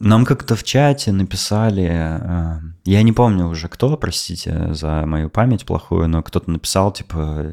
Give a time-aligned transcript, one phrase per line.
[0.00, 5.66] Нам как-то в чате написали, э, я не помню уже кто, простите за мою память
[5.66, 7.52] плохую, но кто-то написал, типа,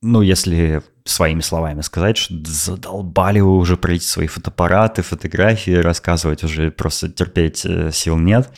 [0.00, 6.42] ну, если своими словами сказать, что задолбали вы уже про эти свои фотоаппараты, фотографии рассказывать,
[6.42, 8.50] уже просто терпеть э, сил нет.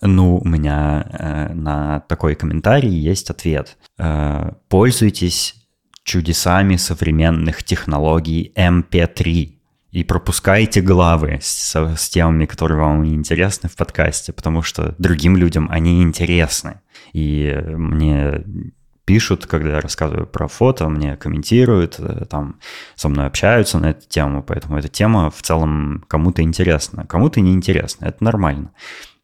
[0.00, 3.76] Ну, у меня э, на такой комментарий есть ответ.
[4.68, 5.54] Пользуйтесь
[6.02, 9.52] чудесами современных технологий MP3
[9.94, 15.68] и пропускайте главы с, с темами, которые вам интересны в подкасте, потому что другим людям
[15.70, 16.80] они интересны.
[17.12, 18.42] И мне
[19.04, 22.58] пишут, когда я рассказываю про фото, мне комментируют, э, там
[22.96, 27.52] со мной общаются на эту тему, поэтому эта тема в целом кому-то интересна, кому-то не
[27.52, 28.72] интересна, это нормально.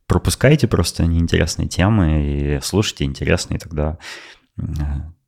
[0.06, 3.98] Пропускайте просто неинтересные темы и слушайте интересные тогда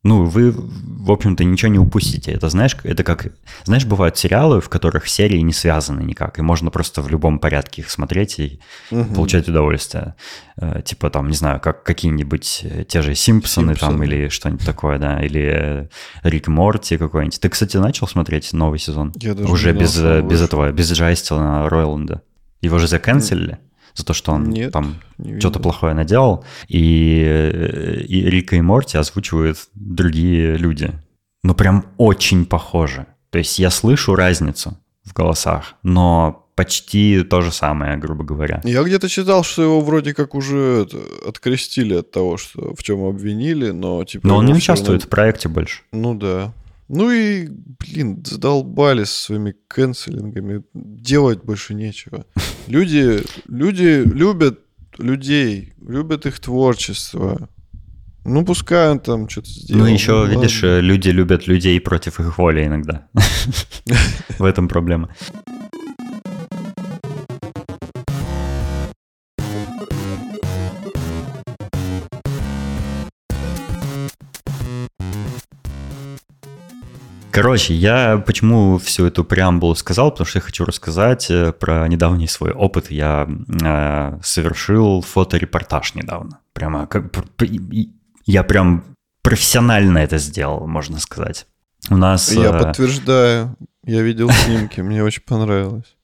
[0.03, 2.33] ну, вы, в общем-то, ничего не упустите.
[2.33, 3.27] Это, знаешь, это как...
[3.63, 7.81] Знаешь, бывают сериалы, в которых серии не связаны никак, и можно просто в любом порядке
[7.81, 8.59] их смотреть и
[8.91, 9.15] угу.
[9.15, 10.15] получать удовольствие.
[10.57, 13.93] Э, типа там, не знаю, как какие-нибудь э, те же Симпсоны, Симпсоны.
[13.93, 15.89] там или что-нибудь такое, да, или
[16.23, 17.39] Рик Морти какой-нибудь.
[17.39, 19.13] Ты, кстати, начал смотреть новый сезон?
[19.15, 22.23] Я даже Уже без, э, без этого, без Джайстона Ройланда.
[22.59, 23.59] Его же заканцелили?
[23.95, 24.95] За то, что он Нет, там
[25.39, 26.45] что-то плохое наделал.
[26.67, 30.91] И, и Рика и Морти озвучивают другие люди.
[31.43, 33.05] Ну, прям очень похоже.
[33.29, 38.61] То есть я слышу разницу в голосах, но почти то же самое, грубо говоря.
[38.63, 40.87] Я где-то читал, что его вроде как уже
[41.27, 44.27] открестили от того, что в чем обвинили, но типа.
[44.27, 45.07] Но он не участвует равно...
[45.07, 45.81] в проекте больше.
[45.91, 46.53] Ну да.
[46.89, 50.63] Ну и, блин, задолбали со своими канцелингами.
[50.73, 52.25] Делать больше нечего.
[52.67, 54.59] Люди, люди любят
[54.97, 57.49] людей, любят их творчество.
[58.25, 59.81] Ну, пускай он там что-то сделал.
[59.85, 63.07] Ну, еще, ну, видишь, люди любят людей против их воли иногда.
[64.39, 65.09] В этом проблема.
[77.33, 82.27] Короче, я почему всю эту преамбулу сказал, потому что я хочу рассказать э, про недавний
[82.27, 82.91] свой опыт.
[82.91, 86.41] Я э, совершил фоторепортаж недавно.
[86.53, 87.11] Прямо как
[88.27, 88.83] я прям
[89.23, 91.47] профессионально это сделал, можно сказать.
[91.89, 92.31] У нас...
[92.31, 93.55] Я э, подтверждаю.
[93.83, 95.95] Я видел снимки, мне очень понравилось.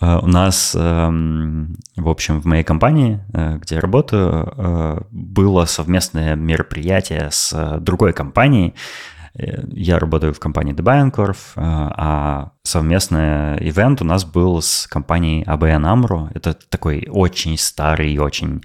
[0.00, 3.20] Э, у нас, эм, в общем, в моей компании,
[3.60, 10.82] где я работаю, было совместное мероприятие с другой компанией, Э, я работаю в компании The
[10.82, 16.30] Bancorp, э, а совместный ивент у нас был с компанией ABN AMRO.
[16.34, 18.62] Это такой очень старый, очень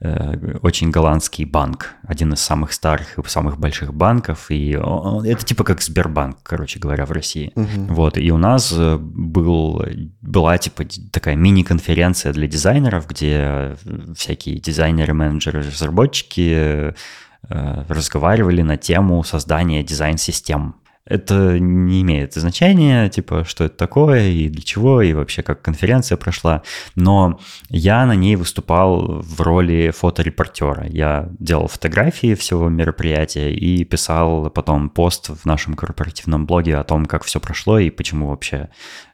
[0.00, 5.62] э, очень голландский банк, один из самых старых и самых больших банков, и это типа
[5.62, 7.52] как Сбербанк, короче говоря, в России.
[7.54, 7.94] Угу.
[7.94, 9.84] Вот, и у нас был,
[10.20, 13.76] была типа такая мини-конференция для дизайнеров, где
[14.16, 16.92] всякие дизайнеры, менеджеры, разработчики Э,
[17.50, 20.76] разговаривали на тему создания дизайн-систем.
[21.10, 26.16] Это не имеет значения, типа, что это такое и для чего, и вообще как конференция
[26.16, 26.62] прошла.
[26.94, 30.86] Но я на ней выступал в роли фоторепортера.
[30.86, 37.06] Я делал фотографии всего мероприятия и писал потом пост в нашем корпоративном блоге о том,
[37.06, 38.68] как все прошло и почему вообще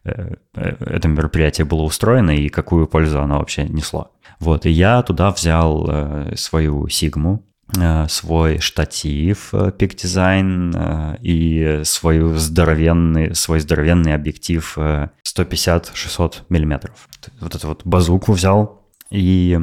[0.05, 4.13] э, э, это мероприятие было устроено и какую пользу оно вообще несло.
[4.39, 5.89] Вот, и я туда взял
[6.35, 7.46] свою Сигму, Э,
[8.09, 17.09] свой штатив э, Peak Design э, и свой здоровенный, свой здоровенный объектив 150-600 миллиметров.
[17.41, 19.59] Вот эту вот базуку взял и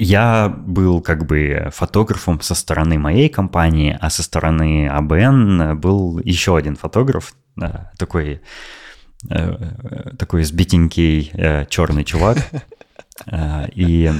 [0.00, 6.56] я был как бы фотографом со стороны моей компании, а со стороны АБН был еще
[6.56, 7.34] один фотограф,
[7.98, 8.40] такой,
[10.16, 11.32] такой сбитенький
[11.68, 12.38] черный чувак.
[13.74, 14.12] И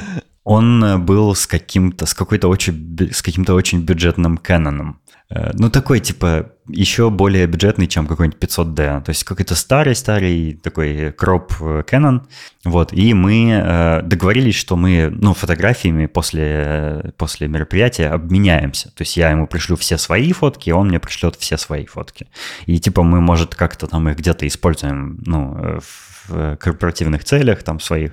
[0.49, 5.01] он э, был с каким-то, с какой-то очень, с каким-то очень бюджетным Кэноном.
[5.29, 9.05] Э, ну, такой, типа, еще более бюджетный, чем какой-нибудь 500D.
[9.05, 12.23] То есть какой-то старый-старый такой кроп Canon.
[12.65, 18.89] Вот, и мы договорились, что мы, ну, фотографиями после, после мероприятия обменяемся.
[18.89, 22.27] То есть я ему пришлю все свои фотки, он мне пришлет все свои фотки.
[22.67, 25.81] И, типа, мы, может, как-то там их где-то используем, ну,
[26.29, 28.13] в корпоративных целях там своих.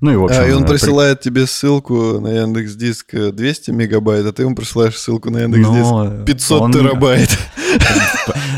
[0.00, 0.42] Ну и в общем...
[0.42, 1.24] А, и он присылает при...
[1.30, 5.90] тебе ссылку на Яндекс Диск 200 мегабайт, а ты ему присылаешь ссылку на Яндекс Диск
[5.90, 6.72] Но 500 он...
[6.72, 7.30] терабайт.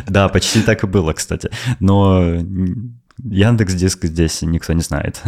[0.06, 1.50] Да, почти так и было, кстати.
[1.80, 2.22] Но
[3.18, 5.22] Яндекс Диск здесь никто не знает.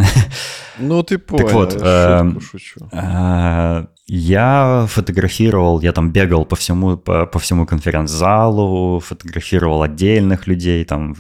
[0.79, 1.45] Ну, ты понял.
[1.45, 2.89] Так вот, шучу.
[4.13, 10.85] Э, Я фотографировал, я там бегал по всему, по, по всему конференц-залу, фотографировал отдельных людей,
[10.85, 11.15] там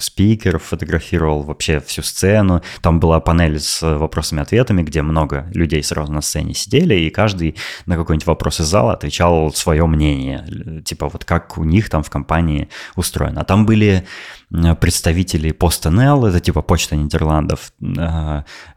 [0.00, 2.62] спикеров, фотографировал вообще всю сцену.
[2.80, 7.56] Там была панель с вопросами-ответами, где много людей сразу на сцене сидели, и каждый
[7.86, 12.10] на какой-нибудь вопрос из зала отвечал свое мнение, типа вот как у них там в
[12.10, 13.42] компании устроено.
[13.42, 14.06] А там были
[14.80, 17.72] представители PostNL, это типа почта Нидерландов,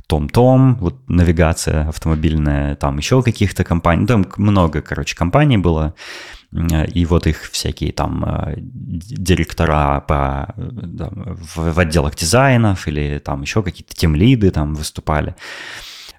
[0.08, 5.94] том-том, вот навигация автомобильная, там еще каких-то компаний, там много, короче, компаний было,
[6.94, 13.62] и вот их всякие там э, директора по, в, в отделах дизайнов или там еще
[13.62, 15.36] какие-то тем-лиды там выступали.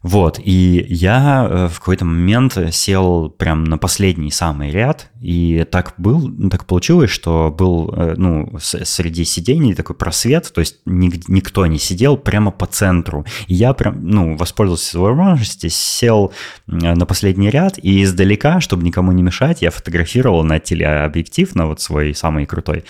[0.02, 5.94] Вот, и я э, в какой-то момент сел прям на последний самый ряд, и так
[5.98, 11.78] был, так получилось, что был, э, ну, среди сидений такой просвет, то есть никто не
[11.78, 13.24] сидел прямо по центру.
[13.46, 16.32] И я прям, ну, воспользовался своей возможностью, сел
[16.66, 21.80] на последний ряд, и издалека, чтобы никому не мешать, я фотографировал на телеобъектив, на вот
[21.80, 22.84] свой самый крутой,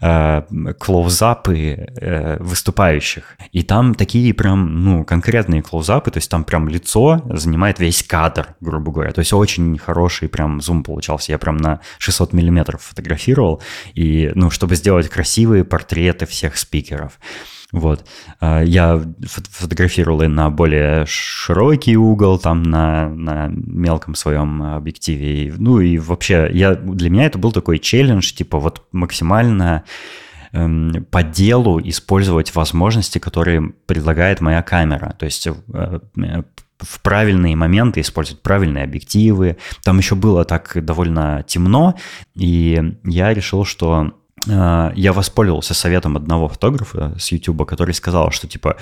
[0.00, 0.42] э,
[0.78, 3.36] клоузапы э, выступающих.
[3.52, 8.54] И там такие прям, ну, конкретные клоузапы, то есть там прям лицо занимает весь кадр,
[8.60, 9.12] грубо говоря.
[9.12, 11.32] То есть очень хороший прям зум получался.
[11.32, 13.62] Я прям на 600 миллиметров фотографировал,
[13.94, 17.18] и, ну, чтобы сделать красивые портреты всех спикеров.
[17.72, 18.06] Вот.
[18.40, 25.52] А, я фотографировал и на более широкий угол, там на, на мелком своем объективе.
[25.58, 29.82] Ну и вообще, я, для меня это был такой челлендж, типа вот максимально
[31.10, 35.16] по делу использовать возможности, которые предлагает моя камера.
[35.18, 35.52] То есть э,
[36.78, 39.56] в правильные моменты использовать правильные объективы.
[39.82, 41.96] Там еще было так довольно темно,
[42.34, 44.12] и я решил, что
[44.46, 48.76] э, я воспользовался советом одного фотографа с YouTube, который сказал, что типа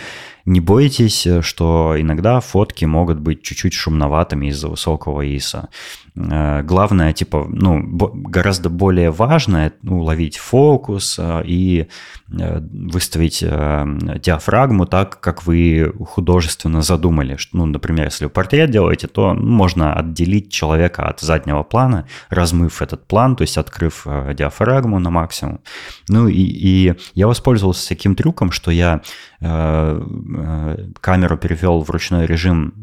[0.45, 5.69] не бойтесь, что иногда фотки могут быть чуть-чуть шумноватыми из-за высокого ISO.
[6.15, 11.89] Э, главное, типа, ну, гораздо более важно ну, ловить фокус э, и
[12.31, 17.39] э, выставить диафрагму так, как вы художественно задумали.
[17.53, 23.07] Ну, например, если вы портрет делаете, то можно отделить человека от заднего плана, размыв этот
[23.07, 25.61] план, то есть открыв диафрагму на максимум.
[26.09, 29.01] Ну и, и я воспользовался таким трюком, что я
[29.41, 32.75] камеру перевел в ручной режим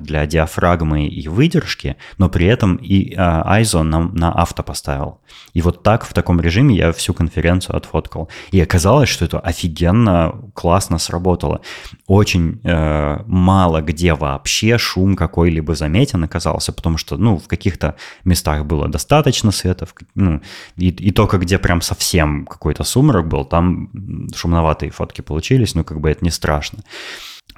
[0.00, 5.20] для диафрагмы и выдержки, но при этом и а, ISO на, на авто поставил.
[5.52, 8.28] И вот так, в таком режиме я всю конференцию отфоткал.
[8.50, 11.60] И оказалось, что это офигенно классно сработало.
[12.06, 17.94] Очень э, мало где вообще шум какой-либо заметен оказался, потому что, ну, в каких-то
[18.24, 20.40] местах было достаточно света, в, ну,
[20.76, 23.90] и, и только где прям совсем какой-то сумрак был, там
[24.34, 26.80] шумноватые фотки получились, но как бы это не страшно.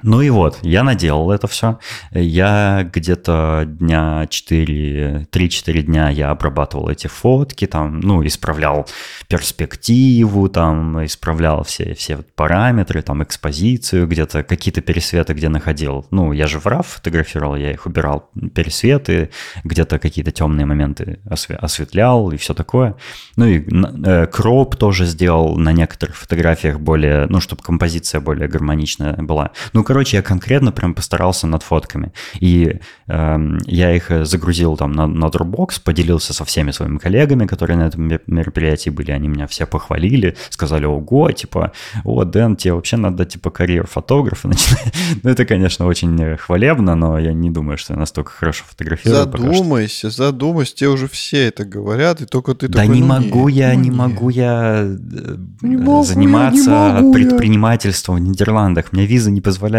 [0.02, 1.78] Ну и вот, я наделал это все.
[2.12, 8.87] Я где-то дня 4, 3-4 дня я обрабатывал эти фотки, там, ну, исправлял
[9.28, 16.06] перспективу, там, исправлял все, все параметры, там, экспозицию, где-то какие-то пересветы, где находил.
[16.10, 19.31] Ну, я же в RAW фотографировал, я их убирал, пересветы,
[19.64, 22.96] где-то какие-то темные моменты осветлял и все такое.
[23.37, 23.64] Ну и
[24.04, 29.52] э, кроп тоже сделал на некоторых фотографиях более, ну, чтобы композиция более гармоничная была.
[29.72, 32.12] Ну, короче, я конкретно прям постарался над фотками.
[32.40, 33.36] И э,
[33.66, 38.20] я их загрузил там на, на Dropbox, поделился со всеми своими коллегами, которые на этом
[38.26, 39.12] мероприятии были.
[39.12, 41.72] Они меня все похвалили, сказали, ого, типа,
[42.04, 44.92] о, Дэн, тебе вообще надо, типа, карьер фотографа начинать.
[45.22, 49.16] ну, это, конечно, очень хвалебно, но я не думаю, что я настолько хорошо фотографирую.
[49.16, 53.49] Задумайся, задумайся, тебе уже все это говорят, и только ты да такой, не ну, могу
[53.49, 57.12] я, ну, не могу я э, Не могу я, заниматься не могу я.
[57.12, 58.92] предпринимательством в Нидерландах.
[58.92, 59.75] Мне виза не позволяет.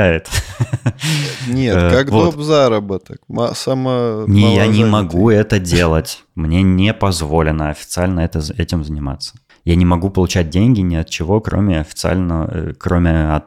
[1.48, 2.36] Нет, Э, как вот.
[2.36, 2.42] доп.
[2.44, 3.20] заработок.
[3.28, 6.24] Ма- Само Не, я не могу это делать.
[6.36, 9.34] Мне не позволено официально это, этим заниматься.
[9.66, 13.46] Я не могу получать деньги ни от чего, кроме официально, э, кроме от,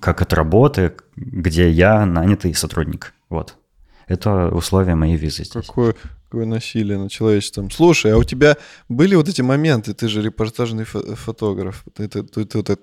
[0.00, 3.14] как от работы, где я нанятый сотрудник.
[3.30, 3.54] Вот.
[4.06, 5.66] Это условия моей визы здесь.
[5.66, 5.94] Какое,
[6.28, 7.70] какое насилие над человечеством.
[7.70, 8.56] Слушай, а у тебя
[8.90, 11.84] были вот эти моменты, ты же репортажный фо- фотограф.
[11.96, 12.78] Ты, ты, ты, ты, ты-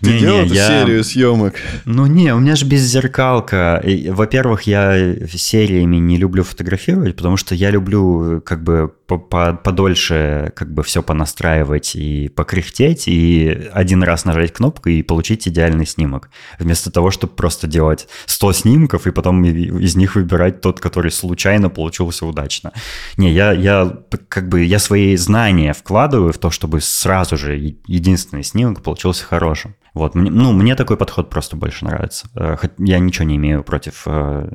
[0.00, 1.54] ты Не-не, делал эту я- серию съемок?
[1.84, 3.82] Ну не, у меня же беззеркалка.
[4.10, 10.52] Во-первых, я сериями не люблю фотографировать, потому что я люблю как бы по- по- подольше
[10.56, 16.30] как бы все понастраивать и покряхтеть, и один раз нажать кнопку и получить идеальный снимок.
[16.58, 21.68] Вместо того, чтобы просто делать 100 снимков и потом из них выбирать тот, который случайно
[21.70, 22.72] получился удачно.
[23.16, 23.92] Не, я, я
[24.28, 29.74] как бы я свои знания вкладываю в то, чтобы сразу же единственный снимок получился хорошим.
[29.94, 32.28] Вот, ну, мне такой подход просто больше нравится.
[32.34, 34.48] Э, я ничего не имею против э,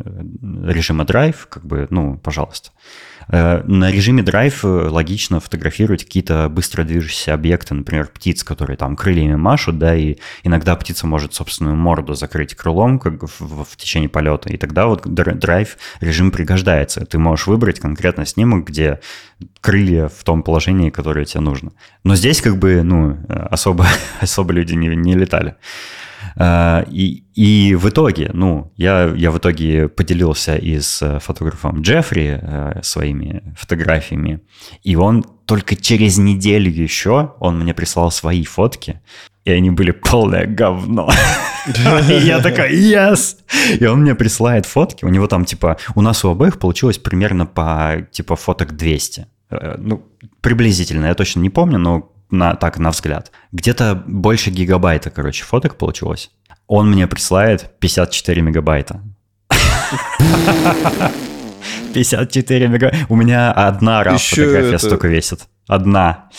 [0.63, 2.72] режима драйв, как бы, ну, пожалуйста.
[3.31, 9.36] Э, на режиме драйв логично фотографировать какие-то быстро движущиеся объекты, например, птиц, которые там крыльями
[9.36, 14.50] машут, да, и иногда птица может собственную морду закрыть крылом как в, в течение полета,
[14.50, 17.05] и тогда вот драйв режим пригождается.
[17.05, 19.00] Ты можешь выбрать конкретно снимок, где
[19.62, 21.71] крылья в том положении, которое тебе нужно.
[22.03, 23.86] Но здесь как бы, ну, особо,
[24.19, 25.55] особо люди не, не летали.
[26.36, 32.39] А, и, и в итоге, ну, я, я в итоге поделился и с фотографом Джеффри
[32.41, 34.41] э, своими фотографиями,
[34.83, 39.01] и он только через неделю еще, он мне прислал свои фотки,
[39.45, 41.09] и они были полное говно.
[41.67, 43.38] И я такой, yes!
[43.79, 47.45] И он мне присылает фотки, у него там, типа, у нас у обоих получилось примерно
[47.45, 49.27] по, типа, фоток 200.
[49.50, 50.05] Э, ну,
[50.41, 53.31] приблизительно, я точно не помню, но на, так, на взгляд.
[53.51, 56.31] Где-то больше гигабайта, короче, фоток получилось.
[56.67, 59.01] Он мне присылает 54 мегабайта.
[61.93, 63.05] 54 мегабайта.
[63.09, 65.48] У меня одна RAW фотография столько весит.
[65.70, 66.30] Одна.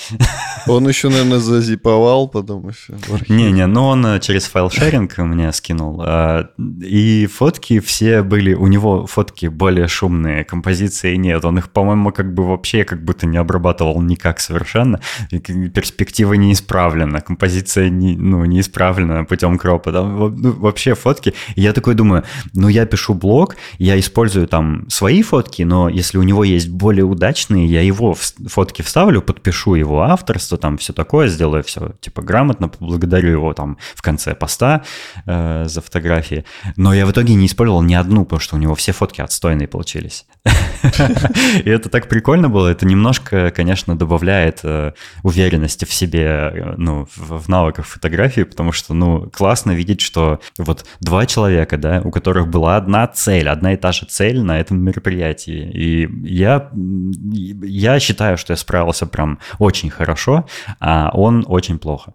[0.67, 2.95] Он еще, наверное, зазиповал потом еще.
[3.29, 6.03] Не-не, но он э, через файл-шеринг мне скинул.
[6.05, 8.55] А, и фотки все были...
[8.55, 11.45] У него фотки более шумные, композиции нет.
[11.45, 15.01] Он их, по-моему, как бы вообще как будто не обрабатывал никак совершенно.
[15.31, 19.93] Перспектива не исправлена, композиция не, ну, не исправлена путем кропа.
[19.93, 21.35] Там, ну, вообще фотки.
[21.55, 26.19] И я такой думаю, ну я пишу блог, я использую там свои фотки, но если
[26.19, 30.93] у него есть более удачные, я его фотки вставлю, благодарю, подпишу его авторство, там все
[30.93, 34.83] такое, сделаю все типа грамотно, поблагодарю его там в конце поста
[35.27, 36.45] э, за фотографии.
[36.77, 39.69] Но я в итоге не использовал ни одну, потому что у него все фотки отстойные
[39.69, 40.27] получились.
[41.65, 42.69] И это так прикольно было.
[42.69, 48.95] Это немножко, конечно, добавляет э, уверенности в себе, э, ну, в навыках фотографии, потому что,
[48.95, 53.77] ну, классно видеть, что вот два человека, да, у которых была одна цель, одна и
[53.77, 55.71] та же цель на этом мероприятии.
[55.75, 60.47] И я, я считаю, что я справился прям очень хорошо,
[60.79, 62.15] а он очень плохо.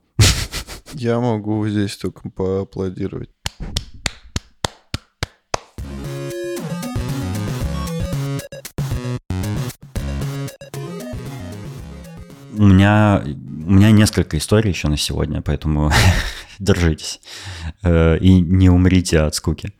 [0.94, 3.30] Я могу здесь только поаплодировать.
[12.58, 15.92] У меня, у меня несколько историй еще на сегодня, поэтому
[16.60, 17.20] держитесь.
[17.84, 19.74] Э, и не умрите от скуки.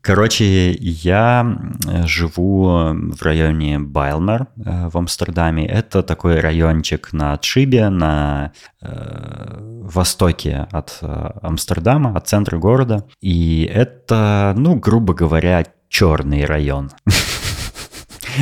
[0.00, 1.58] Короче, я
[2.04, 5.66] живу в районе Байлмер э, в Амстердаме.
[5.66, 8.52] Это такой райончик на Отшибе, на
[8.82, 13.06] э, востоке от э, Амстердама, от центра города.
[13.20, 16.90] И это, ну, грубо говоря, черный район.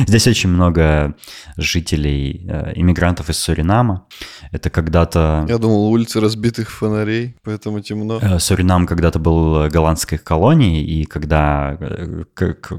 [0.07, 1.15] Здесь очень много
[1.57, 4.05] жителей, э, иммигрантов из Суринама.
[4.51, 5.45] Это когда-то...
[5.47, 8.19] Я думал, улицы разбитых фонарей, поэтому темно.
[8.21, 12.23] Э, Суринам когда-то был голландской колонией, и когда э,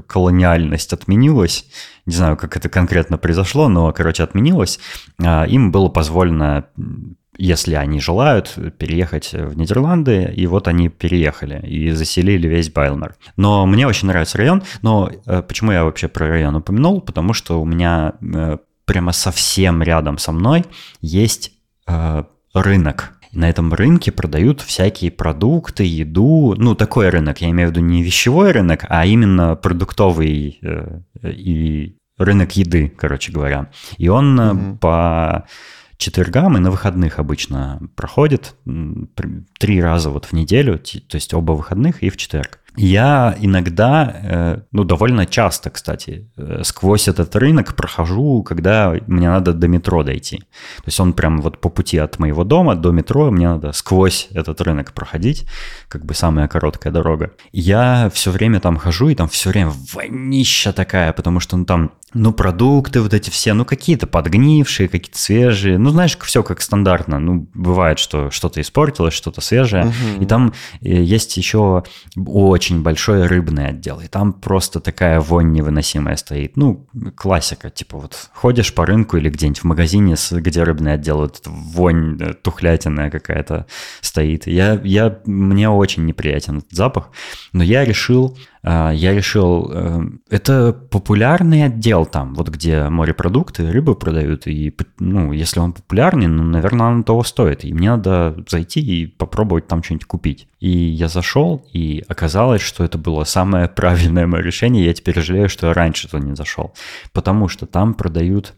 [0.07, 1.65] колониальность отменилась,
[2.05, 4.79] не знаю, как это конкретно произошло, но, короче, отменилась,
[5.19, 6.65] им было позволено
[7.37, 13.15] если они желают переехать в Нидерланды, и вот они переехали и заселили весь Байлмер.
[13.37, 17.01] Но мне очень нравится район, но э, почему я вообще про район упомянул?
[17.01, 20.65] Потому что у меня э, прямо совсем рядом со мной
[21.01, 21.51] есть
[21.87, 22.23] э,
[22.53, 23.13] рынок.
[23.31, 26.53] на этом рынке продают всякие продукты, еду.
[26.57, 31.97] Ну, такой рынок, я имею в виду не вещевой рынок, а именно продуктовый э, и
[32.17, 33.69] рынок еды, короче говоря.
[33.97, 34.77] И он mm-hmm.
[34.77, 35.45] по
[35.97, 38.55] четвергам и на выходных обычно проходит
[39.59, 42.59] три раза вот в неделю, то есть оба выходных и в четверг.
[42.75, 49.53] Я иногда, э, ну, довольно часто, кстати, э, сквозь этот рынок прохожу, когда мне надо
[49.53, 50.37] до метро дойти.
[50.37, 54.27] То есть он прям вот по пути от моего дома до метро, мне надо сквозь
[54.31, 55.47] этот рынок проходить,
[55.87, 57.33] как бы самая короткая дорога.
[57.51, 61.91] Я все время там хожу, и там все время вонища такая, потому что ну, там
[62.13, 65.77] ну, продукты вот эти все, ну, какие-то подгнившие, какие-то свежие.
[65.77, 67.19] Ну, знаешь, все как стандартно.
[67.19, 69.85] Ну, бывает, что что-то испортилось, что-то свежее.
[69.85, 70.23] Угу.
[70.23, 71.83] И там э, есть еще
[72.15, 73.99] очень большой рыбный отдел.
[73.99, 76.55] И там просто такая вонь невыносимая стоит.
[76.55, 77.69] Ну, классика.
[77.69, 82.33] Типа вот ходишь по рынку или где-нибудь в магазине, где рыбный отдел, вот вонь э,
[82.33, 83.65] тухлятинная какая-то
[84.01, 84.47] стоит.
[84.47, 87.09] Я, я, мне очень неприятен этот запах.
[87.53, 94.47] Но я решил я решил, э, это популярный отдел там, вот где морепродукты, рыбу продают,
[94.47, 99.05] и, ну, если он популярный, ну, наверное, он того стоит, и мне надо зайти и
[99.05, 100.47] попробовать там что-нибудь купить.
[100.61, 105.49] И я зашел, и оказалось, что это было самое правильное мое решение, я теперь жалею,
[105.49, 106.73] что я раньше туда не зашел,
[107.11, 108.53] потому что там продают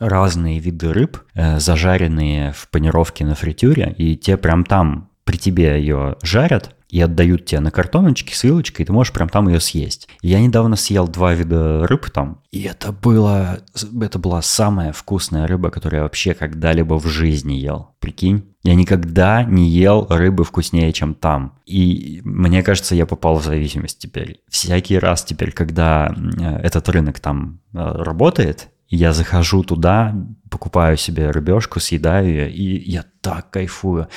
[0.00, 5.78] разные виды рыб, э, зажаренные в панировке на фритюре, и те прям там при тебе
[5.78, 9.60] ее жарят, и отдают тебе на картоночке с вилочкой, и ты можешь прям там ее
[9.60, 10.08] съесть.
[10.20, 13.60] Я недавно съел два вида рыб там, и это было,
[13.98, 17.94] это была самая вкусная рыба, которую я вообще когда-либо в жизни ел.
[17.98, 18.44] Прикинь?
[18.62, 21.58] Я никогда не ел рыбы вкуснее, чем там.
[21.64, 24.40] И мне кажется, я попал в зависимость теперь.
[24.50, 26.14] Всякий раз теперь, когда
[26.62, 30.14] этот рынок там э, работает, я захожу туда,
[30.50, 34.08] покупаю себе рыбешку, съедаю ее, и я так кайфую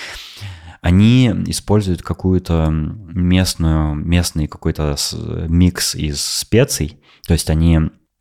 [0.86, 4.96] они используют какую-то местную, местный какой-то
[5.48, 7.80] микс из специй, то есть они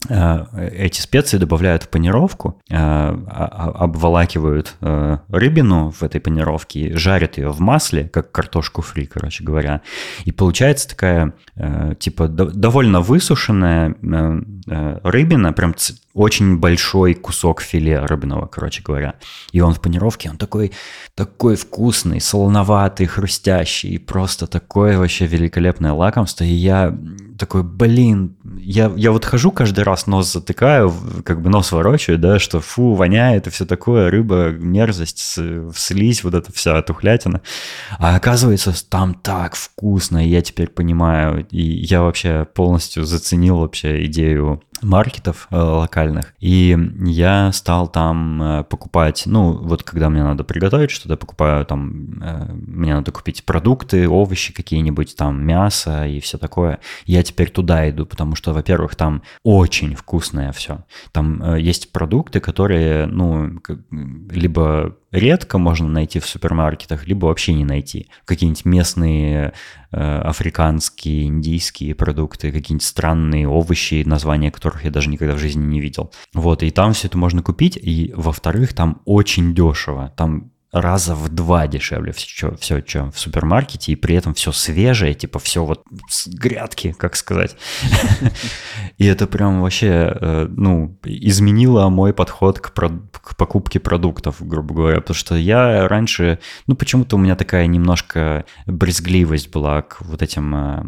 [0.09, 7.50] э, эти специи добавляют в панировку, э, обволакивают э, рыбину в этой панировке, жарят ее
[7.50, 9.83] в масле, как картошку фри, короче говоря.
[10.25, 11.35] И получается такая,
[11.99, 13.94] типа, довольно высушенная
[14.66, 15.75] рыбина, прям
[16.14, 19.14] очень большой кусок филе рыбного, короче говоря.
[19.50, 20.73] И он в панировке, он такой,
[21.14, 26.44] такой вкусный, солоноватый, хрустящий, просто такое вообще великолепное лакомство.
[26.44, 26.97] И я
[27.37, 30.92] такой, блин, я, я вот хожу каждый раз, нос затыкаю,
[31.25, 35.38] как бы нос ворочаю, да, что фу, воняет и все такое, рыба, мерзость,
[35.75, 37.40] слизь, вот это вся тухлятина.
[37.99, 44.04] А оказывается, там так вкусно, и я теперь понимаю, и я вообще полностью заценил вообще
[44.06, 46.76] идею know маркетов э, локальных, и
[47.06, 52.52] я стал там э, покупать, ну, вот когда мне надо приготовить что-то, покупаю там, э,
[52.52, 56.80] мне надо купить продукты, овощи какие-нибудь, там, мясо и все такое.
[57.06, 60.84] Я теперь туда иду, потому что, во-первых, там очень вкусное все.
[61.12, 63.60] Там есть продукты, которые, ну,
[63.90, 68.08] либо редко можно найти в супермаркетах, либо вообще не найти.
[68.24, 69.52] Какие-нибудь местные
[69.92, 75.80] э, африканские, индийские продукты, какие-нибудь странные овощи, названия которых я даже никогда в жизни не
[75.80, 76.12] видел.
[76.32, 80.12] Вот, и там все это можно купить, и, во-вторых, там очень дешево.
[80.16, 85.14] Там раза в два дешевле все, все, чем в супермаркете, и при этом все свежее,
[85.14, 87.56] типа все вот с грядки, как сказать.
[88.98, 95.00] И это прям вообще, э, ну, изменило мой подход к, к покупке продуктов, грубо говоря,
[95.00, 100.54] потому что я раньше, ну, почему-то у меня такая немножко брезгливость была к вот этим
[100.56, 100.82] э,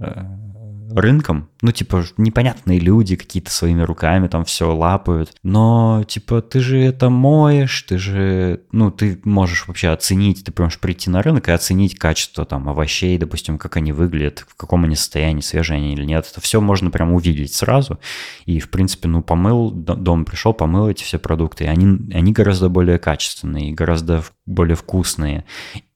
[0.00, 0.51] э,
[0.94, 1.48] рынком.
[1.60, 5.34] Ну, типа, непонятные люди какие-то своими руками там все лапают.
[5.42, 10.80] Но, типа, ты же это моешь, ты же, ну, ты можешь вообще оценить, ты можешь
[10.80, 14.96] прийти на рынок и оценить качество там овощей, допустим, как они выглядят, в каком они
[14.96, 16.28] состоянии, свежие они или нет.
[16.30, 17.98] Это все можно прям увидеть сразу.
[18.46, 21.64] И, в принципе, ну, помыл, дом пришел, помыл эти все продукты.
[21.64, 25.44] И они, они гораздо более качественные, гораздо более вкусные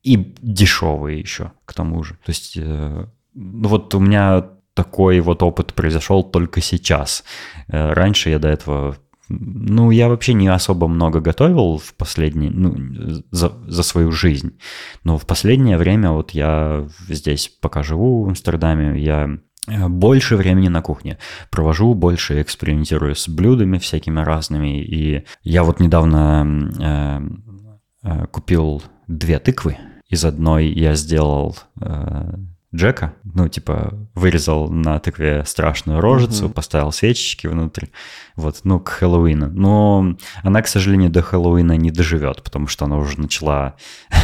[0.02, 2.14] и дешевые еще, к тому же.
[2.24, 7.24] То есть, э, ну вот у меня такой вот опыт произошел только сейчас.
[7.68, 8.96] Э, раньше я до этого
[9.28, 12.76] ну, я вообще не особо много готовил в последние, ну,
[13.32, 14.58] за, за свою жизнь.
[15.02, 19.28] Но в последнее время вот я здесь пока живу в Амстердаме, я
[19.66, 21.18] э, больше времени на кухне
[21.50, 24.80] провожу, больше экспериментирую с блюдами всякими разными.
[24.80, 29.76] И я вот недавно э, э, купил две тыквы.
[30.08, 32.34] Из одной я сделал э,
[32.74, 36.54] Джека, ну, типа, вырезал на тыкве страшную рожицу, угу.
[36.54, 37.86] поставил свечечки внутрь,
[38.34, 39.50] вот, ну, к Хэллоуину.
[39.50, 43.76] Но она, к сожалению, до Хэллоуина не доживет, потому что она уже начала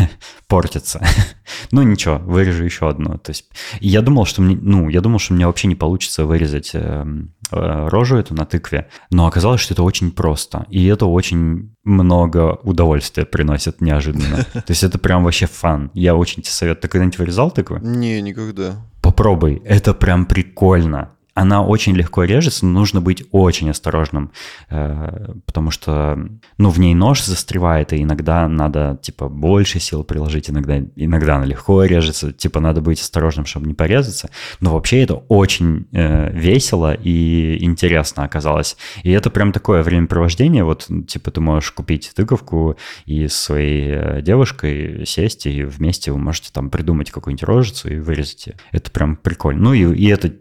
[0.48, 1.00] портиться.
[1.70, 3.16] ну, ничего, вырежу еще одну.
[3.16, 3.48] То есть,
[3.80, 7.06] я думал, что мне, ну, я думал, что мне вообще не получится вырезать э,
[7.52, 13.24] рожу эту на тыкве, но оказалось, что это очень просто, и это очень много удовольствия
[13.24, 14.44] приносит неожиданно.
[14.52, 15.90] То есть это прям вообще фан.
[15.94, 16.82] Я очень тебе советую.
[16.82, 17.80] Ты когда-нибудь вырезал тыквы?
[17.80, 18.76] Не, никогда.
[19.00, 24.32] Попробуй, это прям прикольно она очень легко режется, но нужно быть очень осторожным,
[24.68, 26.18] э, потому что,
[26.58, 31.46] ну, в ней нож застревает, и иногда надо, типа, больше сил приложить, иногда, иногда она
[31.46, 36.92] легко режется, типа, надо быть осторожным, чтобы не порезаться, но вообще это очень э, весело
[36.92, 43.26] и интересно оказалось, и это прям такое времяпровождение, вот, типа, ты можешь купить тыковку и
[43.26, 48.46] с своей э, девушкой сесть, и вместе вы можете там придумать какую-нибудь рожицу и вырезать
[48.48, 48.54] ее.
[48.70, 49.62] Это прям прикольно.
[49.62, 50.32] Ну, и, и это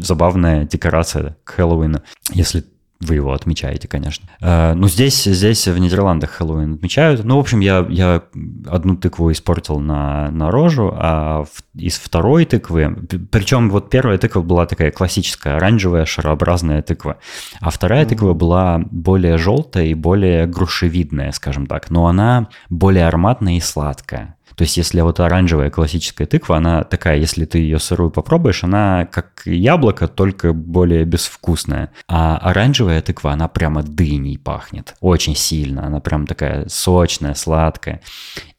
[0.00, 2.64] забавно главная декорация к Хэллоуину, если
[3.00, 4.28] вы его отмечаете, конечно.
[4.42, 7.24] Э, ну, здесь, здесь в Нидерландах Хэллоуин отмечают.
[7.24, 8.22] Ну, в общем, я, я
[8.66, 12.94] одну тыкву испортил на, на рожу, а из второй тыквы,
[13.30, 17.16] причем вот первая тыква была такая классическая, оранжевая, шарообразная тыква,
[17.60, 18.08] а вторая mm-hmm.
[18.08, 24.36] тыква была более желтая и более грушевидная, скажем так, но она более ароматная и сладкая.
[24.60, 29.06] То есть если вот оранжевая классическая тыква, она такая, если ты ее сырую попробуешь, она
[29.10, 31.92] как яблоко, только более безвкусная.
[32.06, 34.96] А оранжевая тыква, она прямо дыней пахнет.
[35.00, 35.86] Очень сильно.
[35.86, 38.02] Она прям такая сочная, сладкая.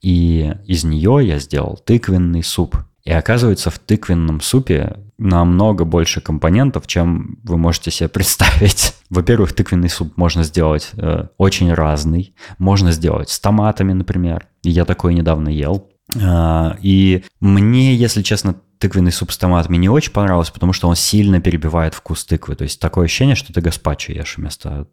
[0.02, 2.78] И из нее я сделал тыквенный суп.
[3.04, 8.96] И оказывается, в тыквенном супе намного больше компонентов, чем вы можете себе представить.
[9.12, 12.34] Во-первых, тыквенный суп можно сделать э, очень разный.
[12.58, 14.48] Можно сделать с томатами, например.
[14.64, 15.91] Я такой недавно ел.
[16.16, 20.96] Э, и мне, если честно, тыквенный суп с томатами не очень понравился, потому что он
[20.96, 22.56] сильно перебивает вкус тыквы.
[22.56, 24.88] То есть такое ощущение, что ты гаспачо ешь вместо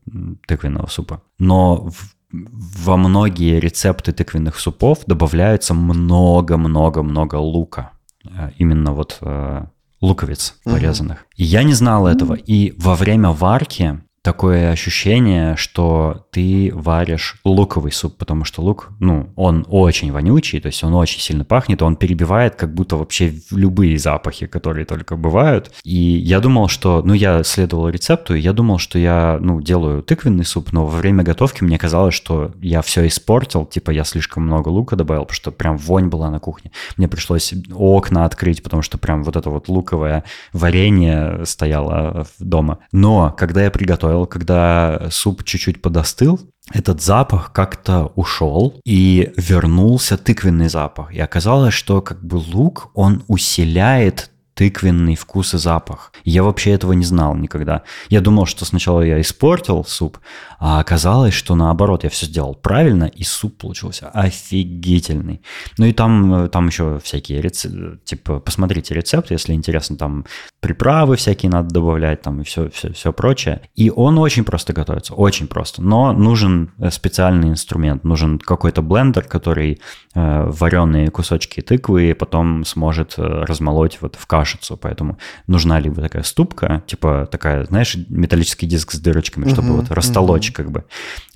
[0.46, 1.22] тыквенного супа.
[1.38, 7.92] Но в во многие рецепты тыквенных супов добавляется много-много-много лука.
[8.24, 9.64] Э, именно вот э,
[10.00, 11.20] луковиц порезанных.
[11.20, 11.26] Угу.
[11.36, 12.34] И я не знал этого.
[12.34, 19.30] И во время варки такое ощущение, что ты варишь луковый суп, потому что лук, ну,
[19.36, 23.98] он очень вонючий, то есть он очень сильно пахнет, он перебивает как будто вообще любые
[23.98, 25.70] запахи, которые только бывают.
[25.84, 30.02] И я думал, что, ну, я следовал рецепту, и я думал, что я, ну, делаю
[30.02, 34.44] тыквенный суп, но во время готовки мне казалось, что я все испортил, типа я слишком
[34.44, 36.72] много лука добавил, потому что прям вонь была на кухне.
[36.96, 42.78] Мне пришлось окна открыть, потому что прям вот это вот луковое варенье стояло дома.
[42.92, 46.40] Но когда я приготовил добавил, когда суп чуть-чуть подостыл,
[46.72, 51.14] этот запах как-то ушел и вернулся тыквенный запах.
[51.14, 56.12] И оказалось, что как бы лук, он усиляет тыквенный вкус и запах.
[56.24, 57.82] Я вообще этого не знал никогда.
[58.08, 60.18] Я думал, что сначала я испортил суп,
[60.58, 65.42] а оказалось, что наоборот, я все сделал правильно, и суп получился офигительный.
[65.78, 70.24] Ну и там, там еще всякие рецепты, типа, посмотрите рецепт, если интересно, там
[70.58, 73.60] приправы всякие надо добавлять, там и все, все, все прочее.
[73.76, 75.82] И он очень просто готовится, очень просто.
[75.82, 79.80] Но нужен э, специальный инструмент, нужен какой-то блендер, который
[80.16, 84.76] э, вареные кусочки тыквы потом сможет э, размолоть вот в кашицу.
[84.76, 89.90] Поэтому нужна либо такая ступка, типа такая, знаешь, металлический диск с дырочками, чтобы uh-huh, вот
[89.90, 90.54] растолочь uh-huh.
[90.54, 90.84] как бы.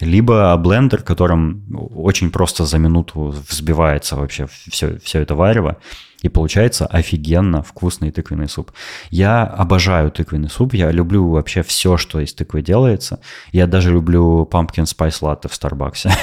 [0.01, 1.63] Либо блендер, которым
[1.95, 5.77] очень просто за минуту взбивается вообще все, все это варево.
[6.23, 8.73] И получается офигенно вкусный тыквенный суп.
[9.11, 13.21] Я обожаю тыквенный суп, я люблю вообще все, что из тыквы делается.
[13.53, 16.11] Я даже люблю pumpkin spice latte в Старбаксе.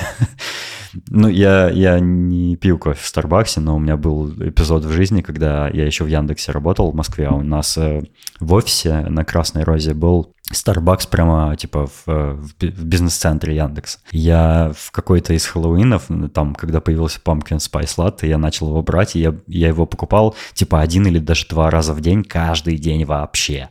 [1.07, 5.21] Ну, я, я не пил кофе в Старбаксе, но у меня был эпизод в жизни,
[5.21, 8.01] когда я еще в Яндексе работал в Москве, а у нас э,
[8.39, 13.99] в офисе на Красной Розе был Starbucks прямо типа в, в бизнес-центре Яндекс.
[14.11, 19.15] Я в какой-то из Хэллоуинов, там, когда появился Pumpkin Spice Latte, я начал его брать,
[19.15, 23.05] и я, я его покупал типа один или даже два раза в день, каждый день
[23.05, 23.69] вообще.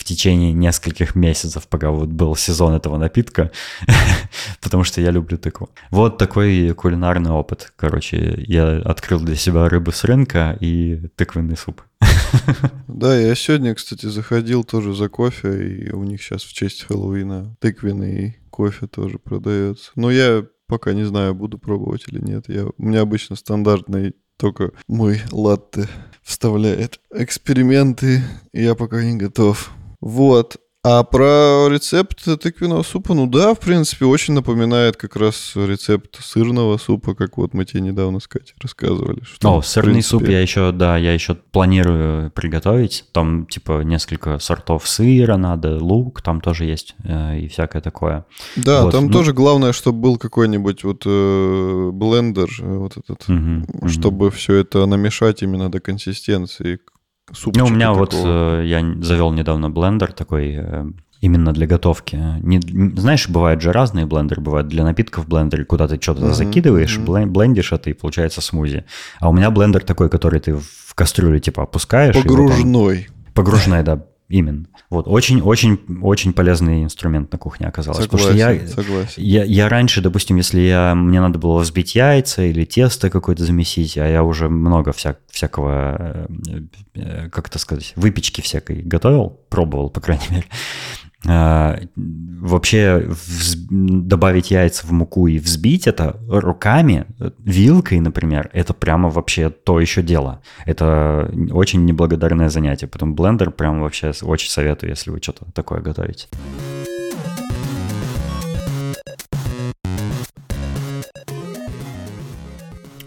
[0.00, 3.50] В течение нескольких месяцев, пока вот был сезон этого напитка,
[4.62, 5.68] потому что я люблю тыкву.
[5.90, 7.70] Вот такой кулинарный опыт.
[7.76, 11.82] Короче, я открыл для себя рыбу с рынка и тыквенный суп.
[12.88, 17.56] Да, я сегодня, кстати, заходил тоже за кофе, и у них сейчас в честь Хэллоуина
[17.60, 19.90] тыквенный кофе тоже продается.
[19.96, 22.48] Но я пока не знаю, буду пробовать или нет.
[22.48, 25.86] Я, у меня обычно стандартный только мой латте
[26.22, 29.70] вставляет эксперименты, и я пока не готов.
[30.00, 30.56] Вот.
[30.82, 36.78] А про рецепт тыквенного супа, ну да, в принципе, очень напоминает как раз рецепт сырного
[36.78, 39.22] супа, как вот мы тебе недавно с Катей рассказывали.
[39.22, 40.18] Что, О, сырный принципе...
[40.18, 43.04] суп я еще, да, я еще планирую приготовить.
[43.12, 48.24] Там, типа, несколько сортов сыра надо, лук там тоже есть э, и всякое такое.
[48.56, 48.92] Да, вот.
[48.92, 49.12] там ну...
[49.12, 54.34] тоже главное, чтобы был какой-нибудь вот э, блендер, э, вот этот, угу, чтобы угу.
[54.34, 56.80] все это намешать именно до консистенции
[57.32, 57.64] супчика.
[57.64, 57.98] Ну, у меня такого.
[57.98, 60.84] вот э, я завел недавно блендер такой э,
[61.20, 62.16] именно для готовки.
[62.40, 62.60] Не,
[62.96, 67.26] знаешь, бывают же разные блендеры, бывают для напитков блендеры, куда ты что-то uh-huh, закидываешь, uh-huh.
[67.26, 68.84] блендишь это и получается смузи.
[69.20, 72.14] А у меня блендер такой, который ты в кастрюлю типа опускаешь.
[72.14, 73.08] Погружной.
[73.08, 73.34] Потом...
[73.34, 74.66] Погружной, да, Именно.
[74.90, 78.02] Вот, очень-очень-очень полезный инструмент на кухне оказался.
[78.02, 79.22] Согласен, потому что я, согласен.
[79.22, 83.98] Я, я раньше, допустим, если я, мне надо было взбить яйца или тесто какое-то замесить,
[83.98, 86.60] а я уже много вся, всякого, э,
[86.94, 90.46] э, как это сказать, выпечки всякой готовил, пробовал, по крайней мере,
[91.26, 93.10] а, вообще
[93.70, 97.06] добавить яйца в муку и взбить это руками,
[97.38, 100.40] вилкой, например, это прямо вообще то еще дело.
[100.64, 102.86] Это очень неблагодарное занятие.
[102.86, 106.28] Потом блендер прям вообще очень советую, если вы что-то такое готовите.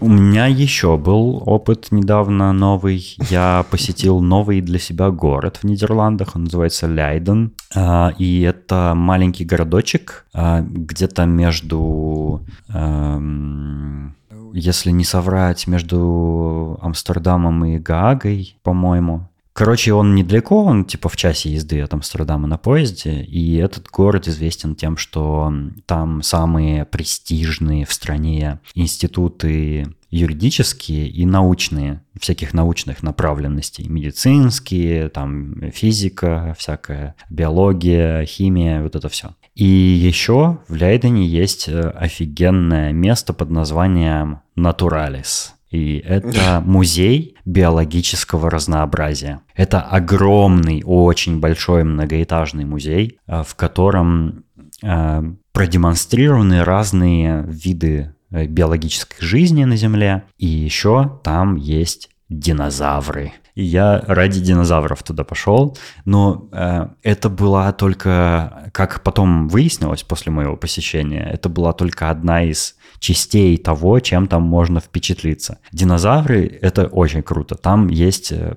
[0.04, 3.16] У меня еще был опыт недавно новый.
[3.30, 6.36] Я посетил новый для себя город в Нидерландах.
[6.36, 7.54] Он называется Лейден.
[7.74, 14.14] А, и это маленький городочек а, где-то между эм,
[14.52, 19.30] если не соврать, между Амстердамом и Гаагой, по-моему.
[19.54, 24.26] Короче, он недалеко, он типа в часе езды от Амстердама на поезде, и этот город
[24.26, 25.52] известен тем, что
[25.86, 36.56] там самые престижные в стране институты юридические и научные, всяких научных направленностей, медицинские, там физика,
[36.58, 39.36] всякая биология, химия, вот это все.
[39.54, 45.53] И еще в Лейдене есть э, офигенное место под названием Натуралис.
[45.74, 49.40] И это музей биологического разнообразия.
[49.56, 54.44] Это огромный, очень большой многоэтажный музей, э, в котором
[54.84, 60.22] э, продемонстрированы разные виды э, биологической жизни на Земле.
[60.38, 63.32] И еще там есть динозавры.
[63.56, 70.30] И я ради динозавров туда пошел, но э, это была только, как потом выяснилось после
[70.30, 75.58] моего посещения, это была только одна из частей того, чем там можно впечатлиться.
[75.72, 77.54] Динозавры— это очень круто.
[77.54, 78.56] Там есть, э,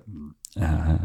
[0.55, 0.97] э,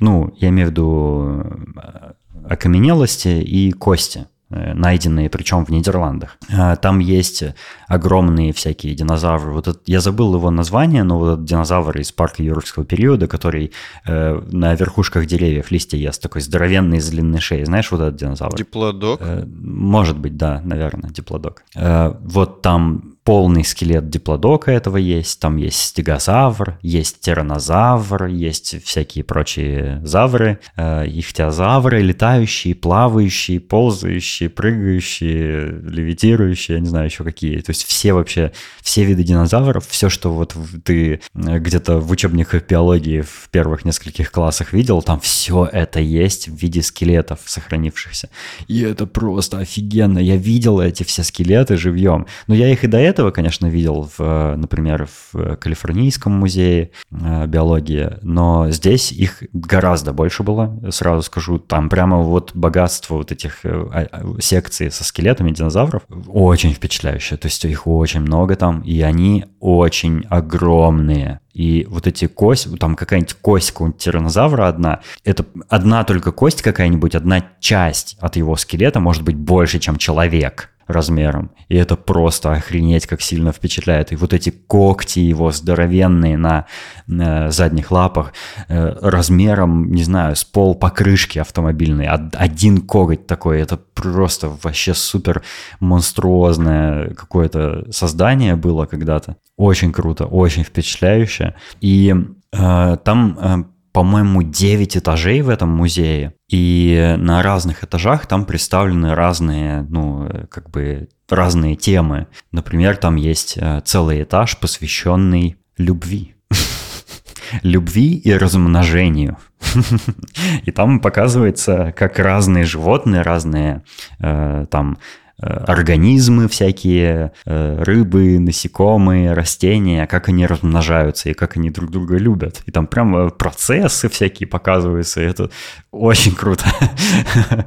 [0.00, 2.12] ну, я имею в виду э,
[2.50, 4.26] окаменелости и кости.
[4.54, 6.36] Э, найденные, причем в Нидерландах.
[6.52, 7.42] А, там есть
[7.88, 9.52] огромные всякие динозавры.
[9.52, 13.72] Вот этот, я забыл его название, но вот этот динозавр из парка юрского периода, который
[14.04, 17.64] э, на верхушках деревьев листья ест, такой здоровенный с длинной шеей.
[17.64, 18.54] Знаешь вот этот динозавр?
[18.54, 19.20] Диплодок?
[19.22, 21.64] Э, может быть, да, наверное, диплодок.
[21.74, 29.22] Э, вот там полный скелет диплодока этого есть, там есть стегозавр, есть тиранозавр, есть всякие
[29.22, 37.60] прочие завры, э, ихтиозавры, летающие, плавающие, ползающие, прыгающие, левитирующие, я не знаю еще какие.
[37.60, 42.66] То есть все вообще, все виды динозавров, все, что вот ты э, где-то в учебниках
[42.66, 48.30] биологии в первых нескольких классах видел, там все это есть в виде скелетов сохранившихся.
[48.66, 50.18] И это просто офигенно.
[50.18, 52.26] Я видел эти все скелеты живьем.
[52.48, 57.46] Но я их и до этого этого, конечно, видел, в, например, в Калифорнийском музее э,
[57.46, 61.58] биологии, но здесь их гораздо больше было, сразу скажу.
[61.58, 67.36] Там прямо вот богатство вот этих э, а, а, секций со скелетами динозавров очень впечатляющее.
[67.36, 71.40] То есть их очень много там, и они очень огромные.
[71.52, 77.14] И вот эти кости, там какая-нибудь кость какого-нибудь тиранозавра одна, это одна только кость какая-нибудь,
[77.14, 81.50] одна часть от его скелета может быть больше, чем человек размером.
[81.68, 84.12] И это просто охренеть, как сильно впечатляет.
[84.12, 86.66] И вот эти когти его здоровенные на,
[87.06, 88.32] на задних лапах
[88.68, 92.06] э, размером, не знаю, с пол покрышки автомобильной.
[92.06, 95.42] Один коготь такой, это просто вообще супер
[95.80, 99.36] монструозное какое-то создание было когда-то.
[99.56, 101.54] Очень круто, очень впечатляюще.
[101.80, 102.14] И
[102.52, 109.14] э, там э, по-моему, 9 этажей в этом музее, и на разных этажах там представлены
[109.14, 112.26] разные, ну, как бы разные темы.
[112.52, 116.34] Например, там есть э, целый этаж, посвященный любви.
[117.62, 119.38] Любви и размножению.
[120.64, 123.82] И там показывается, как разные животные, разные
[124.18, 124.98] э, там
[125.42, 132.62] организмы всякие, э, рыбы, насекомые, растения, как они размножаются и как они друг друга любят.
[132.66, 135.50] И там прям процессы всякие показываются, и это
[135.90, 136.64] очень круто.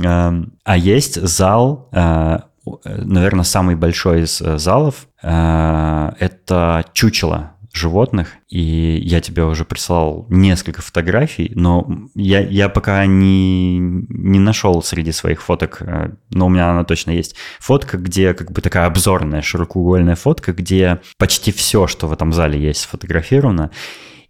[0.00, 2.38] Эм, а есть зал, э,
[2.84, 11.52] наверное, самый большой из залов, это чучело животных, и я тебе уже прислал несколько фотографий,
[11.54, 16.84] но я, я пока не, не нашел среди своих фоток, э, но у меня она
[16.84, 22.12] точно есть, фотка, где как бы такая обзорная широкоугольная фотка, где почти все, что в
[22.12, 23.70] этом зале есть, сфотографировано,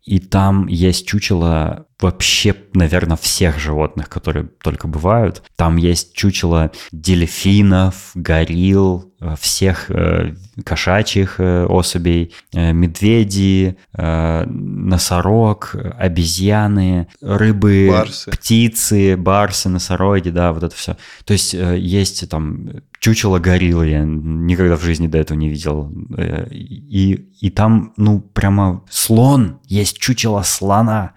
[0.04, 5.42] и там есть чучело вообще, наверное, всех животных, которые только бывают.
[5.56, 17.88] Там есть чучело дельфинов, горилл, э, всех э, кошачьих э, особей, медведи, носорог, обезьяны, рыбы,
[17.90, 18.30] барсы.
[18.30, 20.96] птицы, барсы, носороги, да, вот это все.
[21.24, 25.92] То есть есть там чучело гориллы, я никогда в жизни до этого не видел.
[26.50, 31.12] И, и там, ну, прямо слон, есть чучело слона.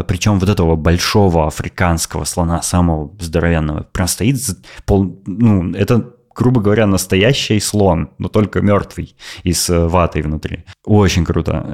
[0.00, 4.36] Э, Причем вот этого большого африканского слона, самого здоровенного, прям стоит,
[4.86, 10.64] пол, ну, это грубо говоря, настоящий слон, но только мертвый и с э, ватой внутри.
[10.84, 11.66] Очень круто.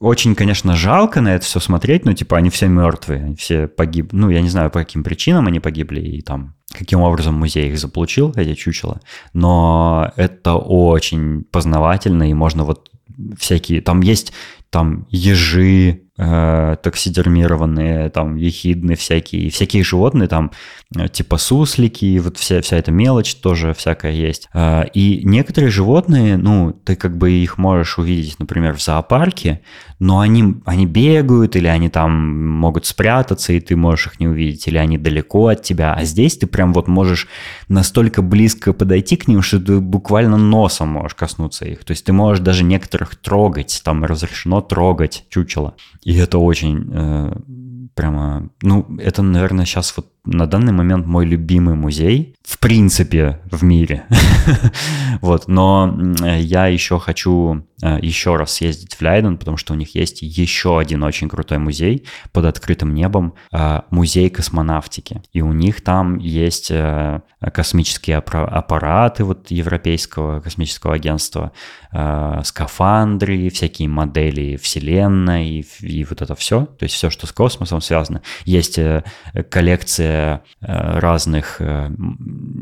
[0.00, 4.16] Очень, конечно, жалко на это все смотреть, но типа они все мертвые, они все погибли.
[4.16, 7.78] Ну, я не знаю, по каким причинам они погибли, и там каким образом музей их
[7.78, 9.00] заполучил, эти чучела,
[9.32, 12.90] но это очень познавательно, и можно вот
[13.38, 13.80] всякие...
[13.80, 14.32] Там есть
[14.70, 20.52] там ежи, э, таксидермированные, там ехидны всякие, всякие животные, там
[21.12, 24.48] типа суслики, вот вся, вся эта мелочь тоже всякая есть.
[24.54, 29.62] Э, и некоторые животные, ну, ты как бы их можешь увидеть, например, в зоопарке,
[29.98, 34.68] но они, они бегают, или они там могут спрятаться, и ты можешь их не увидеть,
[34.68, 37.26] или они далеко от тебя, а здесь ты прям вот можешь
[37.68, 41.84] настолько близко подойти к ним, что ты буквально носом можешь коснуться их.
[41.84, 45.74] То есть ты можешь даже некоторых трогать, там разрешено трогать чучело.
[46.04, 47.32] И это очень э,
[47.94, 53.62] прямо, ну, это, наверное, сейчас вот на данный момент мой любимый музей, в принципе, в
[53.64, 54.04] мире.
[55.20, 59.94] вот, но я еще хочу э, еще раз съездить в Лейден, потому что у них
[59.94, 65.22] есть еще один очень крутой музей под открытым небом, э, музей космонавтики.
[65.32, 67.20] И у них там есть э,
[67.52, 71.52] космические аппараты вот Европейского космического агентства,
[72.44, 77.80] скафандры, всякие модели Вселенной и, и вот это все, то есть все, что с космосом
[77.80, 78.22] связано.
[78.44, 78.78] Есть
[79.48, 80.15] коллекция
[80.60, 81.90] разных э,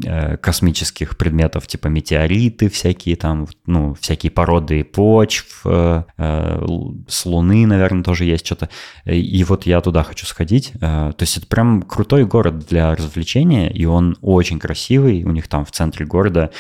[0.05, 8.25] э, космических предметов, типа метеориты всякие там, ну, всякие породы почв, с Луны, наверное, тоже
[8.25, 8.69] есть что-то.
[9.05, 10.73] И вот я туда хочу сходить.
[10.81, 15.25] То есть это прям крутой город для развлечения, и он очень красивый.
[15.25, 16.51] У них там в центре города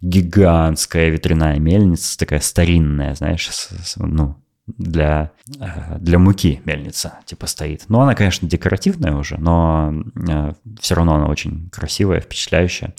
[0.00, 3.50] гигантская ветряная мельница, такая старинная, знаешь,
[3.96, 4.36] ну,
[4.76, 7.84] для, э, для муки мельница типа стоит.
[7.88, 9.92] Ну, она, конечно, декоративная уже, но
[10.28, 12.94] э, все равно она очень красивая, впечатляющая.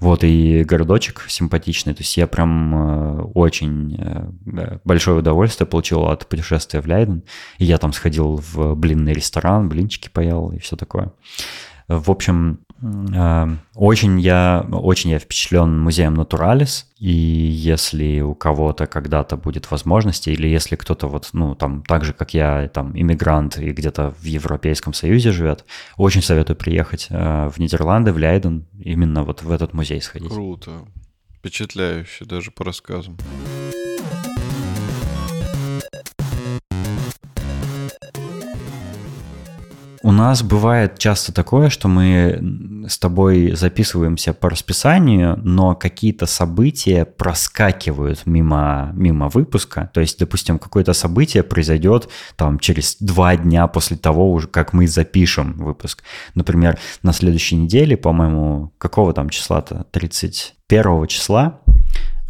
[0.00, 1.94] Вот, и городочек симпатичный.
[1.94, 3.98] То есть я прям э, очень
[4.84, 7.24] большое удовольствие получил от путешествия в Лейден.
[7.58, 11.12] И я там сходил в блинный ресторан, блинчики поел и все такое.
[11.88, 19.70] В общем, очень я, очень я впечатлен музеем Натуралис, и если у кого-то когда-то будет
[19.70, 24.14] возможность, или если кто-то вот, ну, там, так же, как я, там, иммигрант и где-то
[24.20, 25.64] в Европейском Союзе живет,
[25.96, 30.30] очень советую приехать э, в Нидерланды, в Лейден, именно вот в этот музей сходить.
[30.30, 30.70] Круто,
[31.38, 33.16] впечатляюще даже по рассказам.
[40.08, 47.04] У нас бывает часто такое, что мы с тобой записываемся по расписанию, но какие-то события
[47.04, 49.90] проскакивают мимо, мимо выпуска.
[49.92, 54.88] То есть, допустим, какое-то событие произойдет там через два дня после того, уже как мы
[54.88, 56.02] запишем выпуск.
[56.34, 59.84] Например, на следующей неделе, по-моему, какого там числа-то?
[59.90, 61.60] 31 числа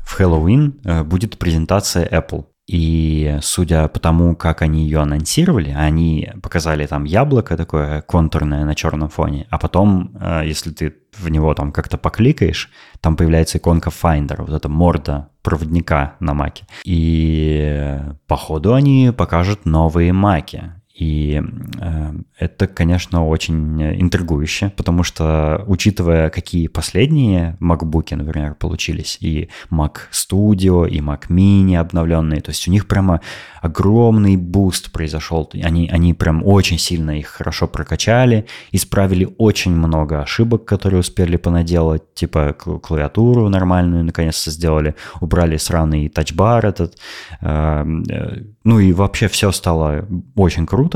[0.04, 2.46] в Хэллоуин э, будет презентация Apple.
[2.68, 8.74] И судя по тому, как они ее анонсировали, они показали там яблоко такое контурное на
[8.74, 13.88] черном фоне, а потом, э, если ты в него там как-то покликаешь, там появляется иконка
[13.90, 16.66] Finder, вот эта морда проводника на маке.
[16.84, 20.74] И походу они покажут новые маки.
[20.98, 21.40] И
[21.80, 29.92] э, это, конечно, очень интригующе, потому что, учитывая, какие последние MacBook, например, получились, и Mac
[30.10, 33.20] Studio, и Mac Mini обновленные, то есть у них прямо
[33.62, 35.48] огромный буст произошел.
[35.62, 42.12] Они, они прям очень сильно их хорошо прокачали, исправили очень много ошибок, которые успели понаделать,
[42.14, 46.98] типа клавиатуру нормальную наконец-то сделали, убрали сраный Touch Bar этот,
[47.40, 50.87] э, э, ну и вообще все стало очень круто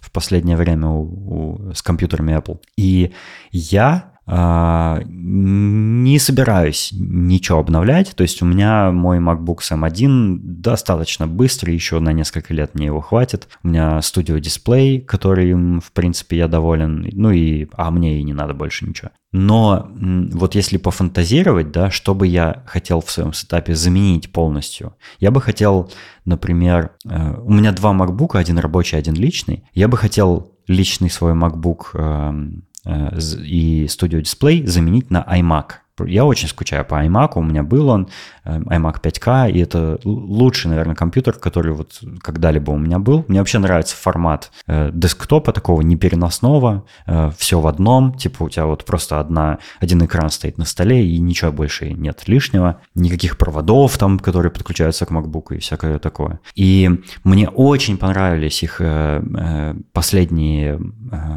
[0.00, 2.60] в последнее время у, у, с компьютерами Apple.
[2.76, 3.12] И
[3.50, 11.98] я не собираюсь ничего обновлять, то есть у меня мой MacBook M1 достаточно быстрый, еще
[11.98, 13.48] на несколько лет мне его хватит.
[13.62, 18.34] У меня Studio Display, который, в принципе, я доволен, ну и, а мне и не
[18.34, 19.10] надо больше ничего.
[19.32, 25.30] Но вот если пофантазировать, да, что бы я хотел в своем сетапе заменить полностью, я
[25.30, 25.90] бы хотел,
[26.24, 31.32] например, э, у меня два MacBook, один рабочий, один личный, я бы хотел личный свой
[31.32, 32.64] MacBook эм,
[33.44, 35.87] и Studio Display заменить на iMac.
[36.06, 38.08] Я очень скучаю по iMac, у меня был он,
[38.44, 43.24] э, iMac 5K, и это лучший, наверное, компьютер, который вот когда-либо у меня был.
[43.28, 48.66] Мне вообще нравится формат э, десктопа такого непереносного, э, все в одном, типа у тебя
[48.66, 53.96] вот просто одна, один экран стоит на столе, и ничего больше нет лишнего, никаких проводов
[53.98, 56.40] там, которые подключаются к MacBook и всякое такое.
[56.54, 56.90] И
[57.24, 58.80] мне очень понравились их
[59.92, 60.80] последние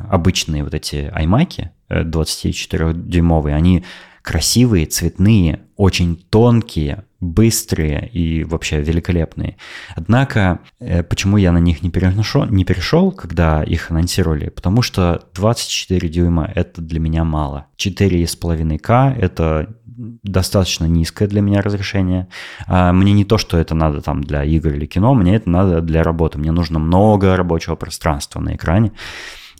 [0.09, 3.83] обычные вот эти iMac, 24-дюймовые, они
[4.21, 9.57] красивые, цветные, очень тонкие, быстрые и вообще великолепные.
[9.95, 14.49] Однако, э, почему я на них не, перешел, не перешел, когда их анонсировали?
[14.49, 17.67] Потому что 24 дюйма— это для меня мало.
[17.77, 19.75] 4,5К— это
[20.23, 22.27] достаточно низкое для меня разрешение.
[22.65, 25.81] А мне не то, что это надо там для игр или кино, мне это надо
[25.81, 26.39] для работы.
[26.39, 28.91] Мне нужно много рабочего пространства на экране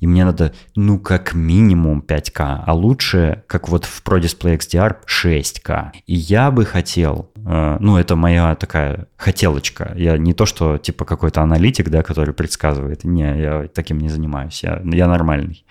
[0.02, 4.98] и мне надо, ну, как минимум 5К, а лучше, как вот в Pro Display XDR,
[5.08, 5.92] 6К.
[6.08, 9.94] И я бы хотел, э, ну, это моя такая хотелочка.
[9.96, 13.04] Я не то, что типа какой-то аналитик, да, который предсказывает.
[13.04, 15.64] Не, я таким не занимаюсь, я, я нормальный.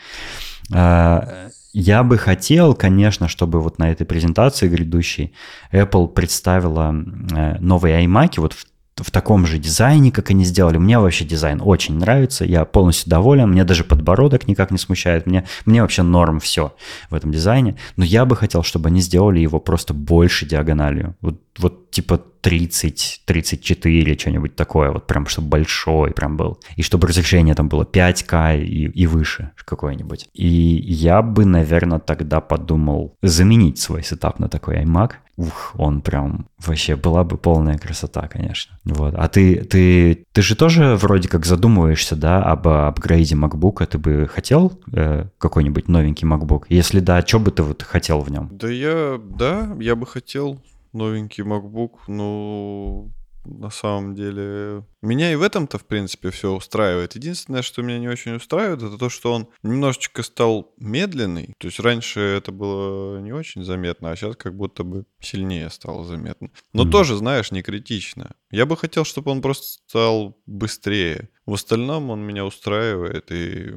[0.73, 5.33] Э, я бы хотел, конечно, чтобы вот на этой презентации грядущей
[5.73, 8.67] Apple представила э, новые iMac вот в
[8.97, 10.79] в таком же дизайне, как они сделали.
[10.79, 15.47] Мне вообще дизайн очень нравится, я полностью доволен, мне даже подбородок никак не смущает, мне,
[15.65, 16.75] мне вообще норм все
[17.09, 21.17] в этом дизайне, но я бы хотел, чтобы они сделали его просто больше диагональю.
[21.21, 26.59] Вот, вот типа 30, 34, что-нибудь такое, вот прям, чтобы большой прям был.
[26.77, 30.29] И чтобы разрешение там было 5К и, и выше какое-нибудь.
[30.35, 35.13] И я бы, наверное, тогда подумал заменить свой сетап на такой iMac.
[35.41, 38.79] Ух, он прям вообще была бы полная красота, конечно.
[38.85, 39.15] Вот.
[39.17, 43.87] А ты, ты, ты же тоже вроде как задумываешься, да, об апгрейде MacBook.
[43.87, 46.65] Ты бы хотел э, какой-нибудь новенький MacBook?
[46.69, 48.51] Если да, что бы ты вот хотел в нем?
[48.53, 50.61] Да я, да, я бы хотел
[50.93, 53.11] новенький MacBook, ну,
[53.59, 54.85] на самом деле.
[55.03, 57.15] Меня и в этом-то, в принципе, все устраивает.
[57.15, 61.55] Единственное, что меня не очень устраивает, это то, что он немножечко стал медленный.
[61.59, 66.05] То есть раньше это было не очень заметно, а сейчас как будто бы сильнее стало
[66.05, 66.51] заметно.
[66.73, 66.91] Но mm-hmm.
[66.91, 68.33] тоже, знаешь, не критично.
[68.51, 71.29] Я бы хотел, чтобы он просто стал быстрее.
[71.47, 73.71] В остальном он меня устраивает, и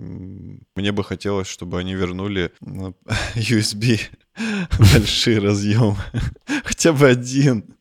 [0.76, 2.52] мне бы хотелось, чтобы они вернули
[3.36, 4.00] USB
[4.94, 5.98] большие разъемы.
[6.64, 7.76] Хотя бы один.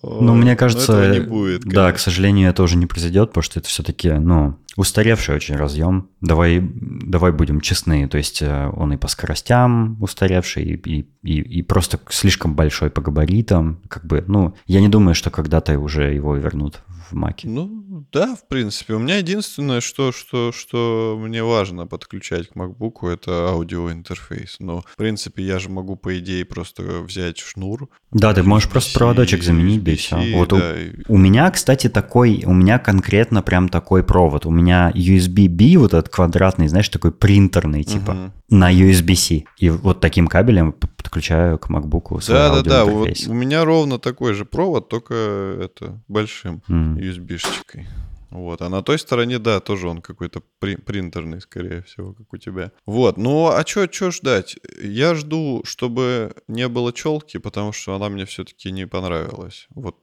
[0.00, 3.68] Ну, мне кажется, не будет, да, к сожалению, это уже не произойдет, потому что это
[3.68, 6.08] все-таки, ну, устаревший очень разъем.
[6.22, 11.62] Давай, давай будем честны, то есть э, он и по скоростям устаревший, и, и, и
[11.62, 13.80] просто слишком большой по габаритам.
[13.88, 16.82] Как бы, ну, я не думаю, что когда-то уже его вернут
[17.12, 17.48] в Маке.
[17.48, 18.94] Ну, да, в принципе.
[18.94, 24.56] У меня единственное, что, что, что мне важно подключать к MacBook, это аудиоинтерфейс.
[24.58, 27.88] Но, в принципе, я же могу, по идее, просто взять шнур.
[28.10, 30.16] Да, ты можешь просто проводочек заменить, да и все.
[30.34, 30.74] Вот да,
[31.08, 34.46] у, у меня, кстати, такой, у меня конкретно прям такой провод.
[34.46, 38.56] У меня USB-B, вот этот квадратный, знаешь, такой принтерный, типа, угу.
[38.56, 39.44] на USB-C.
[39.58, 42.84] И вот таким кабелем подключаю к MacBook Да, да, да.
[42.84, 45.14] Вот у меня ровно такой же провод, только
[45.60, 46.62] это большим.
[46.68, 46.98] Mm.
[46.98, 47.86] USB-шечкой.
[48.30, 52.38] Вот, а на той стороне, да, тоже он какой-то при- принтерный, скорее всего, как у
[52.38, 52.72] тебя.
[52.86, 54.56] Вот, ну а что чё ждать?
[54.82, 59.66] Я жду, чтобы не было челки, потому что она мне все-таки не понравилась.
[59.74, 59.96] Вот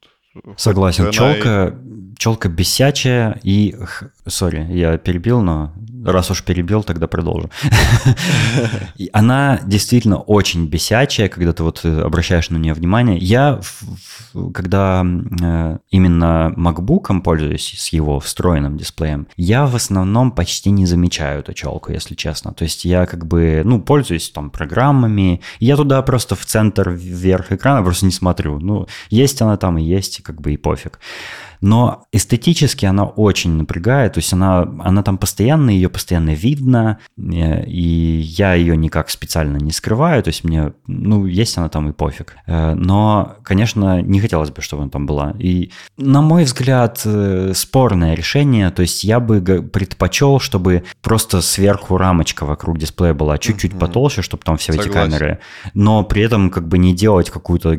[0.57, 1.11] Согласен.
[1.11, 2.15] Челка, и...
[2.17, 3.75] челка бесячая и...
[4.29, 5.73] Сори, я перебил, но
[6.05, 7.49] раз уж перебил, тогда продолжу.
[9.13, 13.17] Она действительно очень бесячая, когда ты вот обращаешь на нее внимание.
[13.17, 13.59] Я,
[14.53, 21.41] когда э, именно MacBook пользуюсь с его встроенным дисплеем, я в основном почти не замечаю
[21.41, 22.53] эту челку, если честно.
[22.53, 27.51] То есть я как бы, ну, пользуюсь там программами, я туда просто в центр вверх
[27.51, 28.59] экрана просто не смотрю.
[28.59, 30.99] Ну, есть она там и есть, как бы и пофиг.
[31.61, 37.65] Но эстетически она очень напрягает, то есть она, она там постоянно, ее постоянно видно, э,
[37.65, 41.93] и я ее никак специально не скрываю, то есть мне, ну, есть она там и
[41.93, 42.35] пофиг.
[42.47, 45.35] Э, но, конечно, не хотелось бы, чтобы она там была.
[45.39, 51.97] И, на мой взгляд, э, спорное решение, то есть я бы предпочел, чтобы просто сверху
[51.97, 53.79] рамочка вокруг дисплея была чуть-чуть mm-hmm.
[53.79, 54.91] потолще, чтобы там все Согласен.
[54.91, 55.39] эти камеры,
[55.73, 57.77] но при этом как бы не делать какую-то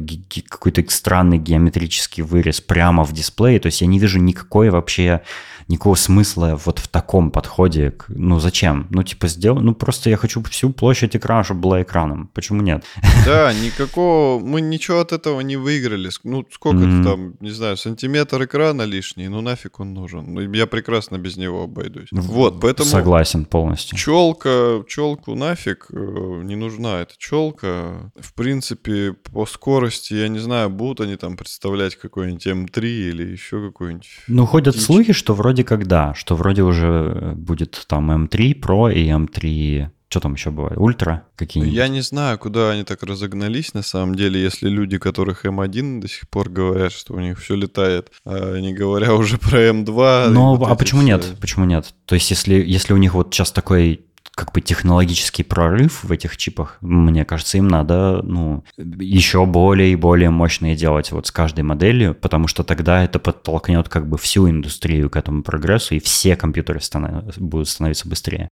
[0.49, 5.23] какой-то странный геометрический вырез прямо в дисплее, то есть я не вижу никакой вообще
[5.71, 7.93] никакого смысла вот в таком подходе.
[7.93, 8.89] К, ну, зачем?
[8.91, 9.63] Ну, типа, сделать...
[9.63, 12.29] Ну, просто я хочу всю площадь экрана, чтобы была экраном.
[12.35, 12.85] Почему нет?
[13.25, 14.41] Да, никакого...
[14.41, 16.11] Мы ничего от этого не выиграли.
[16.25, 17.05] Ну, сколько mm-hmm.
[17.05, 20.35] там, не знаю, сантиметр экрана лишний, ну, нафиг он нужен.
[20.35, 22.09] Ну, я прекрасно без него обойдусь.
[22.11, 22.89] Вот, поэтому...
[22.89, 23.97] Согласен полностью.
[23.97, 25.97] Челка, челку нафиг э,
[26.45, 28.11] не нужна эта челка.
[28.19, 33.69] В принципе, по скорости, я не знаю, будут они там представлять какой-нибудь М3 или еще
[33.69, 34.09] какой-нибудь...
[34.27, 38.61] Ну, ходят слухи, что вроде вроде как да, что вроде уже э, будет там M3
[38.61, 40.77] Pro и M3 что там еще бывает?
[40.77, 41.73] Ультра какие-нибудь?
[41.73, 46.09] Я не знаю, куда они так разогнались, на самом деле, если люди, которых М1 до
[46.09, 50.31] сих пор говорят, что у них все летает, а не говоря уже про М2.
[50.31, 51.07] Ну, вот а почему все...
[51.11, 51.27] нет?
[51.41, 51.95] Почему нет?
[52.07, 54.05] То есть, если, если у них вот сейчас такой
[54.35, 59.97] как бы технологический прорыв в этих чипах, мне кажется, им надо, ну, еще более и
[59.97, 64.49] более мощные делать вот с каждой моделью, потому что тогда это подтолкнет как бы всю
[64.49, 67.37] индустрию к этому прогрессу, и все компьютеры станов...
[67.39, 68.49] будут становиться быстрее.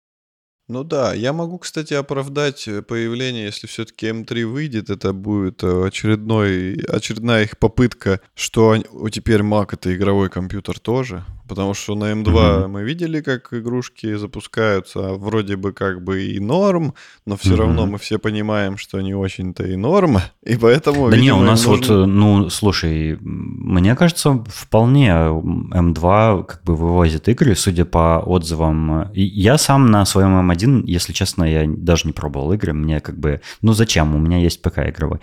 [0.69, 5.87] Ну да, я могу, кстати, оправдать э, появление, если все-таки М3 выйдет, это будет э,
[5.87, 12.13] очередной, очередная их попытка, что они, теперь Mac это игровой компьютер тоже, Потому что на
[12.13, 12.69] М2 mm-hmm.
[12.69, 16.95] мы видели, как игрушки запускаются, а вроде бы как бы и норм,
[17.25, 17.57] но все mm-hmm.
[17.57, 21.11] равно мы все понимаем, что не очень-то и норм, и поэтому...
[21.11, 21.99] Да видимо, не, у нас нужно...
[21.99, 29.11] вот, ну, слушай, мне кажется, вполне М2 как бы вывозит игры, судя по отзывам.
[29.15, 30.56] я сам на своем М1,
[30.87, 34.63] если честно, я даже не пробовал игры, мне как бы, ну зачем, у меня есть
[34.63, 35.21] ПК игровой.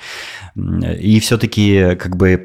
[0.56, 2.38] И все-таки как бы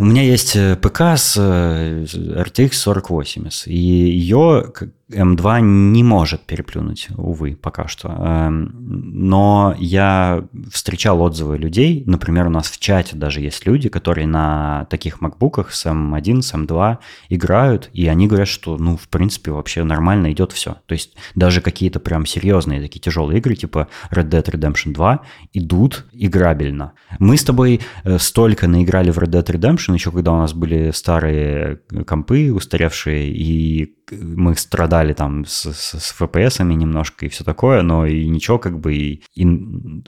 [0.00, 4.72] у меня есть э, ПК с э, RTX 4080, и ее
[5.12, 8.08] М2 не может переплюнуть, увы, пока что.
[8.08, 14.26] Эм, но я встречал отзывы людей, например, у нас в чате даже есть люди, которые
[14.26, 16.98] на таких макбуках с M1, с M2
[17.28, 20.76] играют, и они говорят, что, ну, в принципе, вообще нормально идет все.
[20.86, 25.20] То есть даже какие-то прям серьезные такие тяжелые игры, типа Red Dead Redemption 2,
[25.52, 26.92] идут играбельно.
[27.18, 30.90] Мы с тобой э, столько наиграли в Red Dead Redemption, еще когда у нас были
[30.92, 37.82] старые компы устаревшие, и мы страдали там с, с, с FPS немножко и все такое,
[37.82, 39.46] но и ничего как бы и, и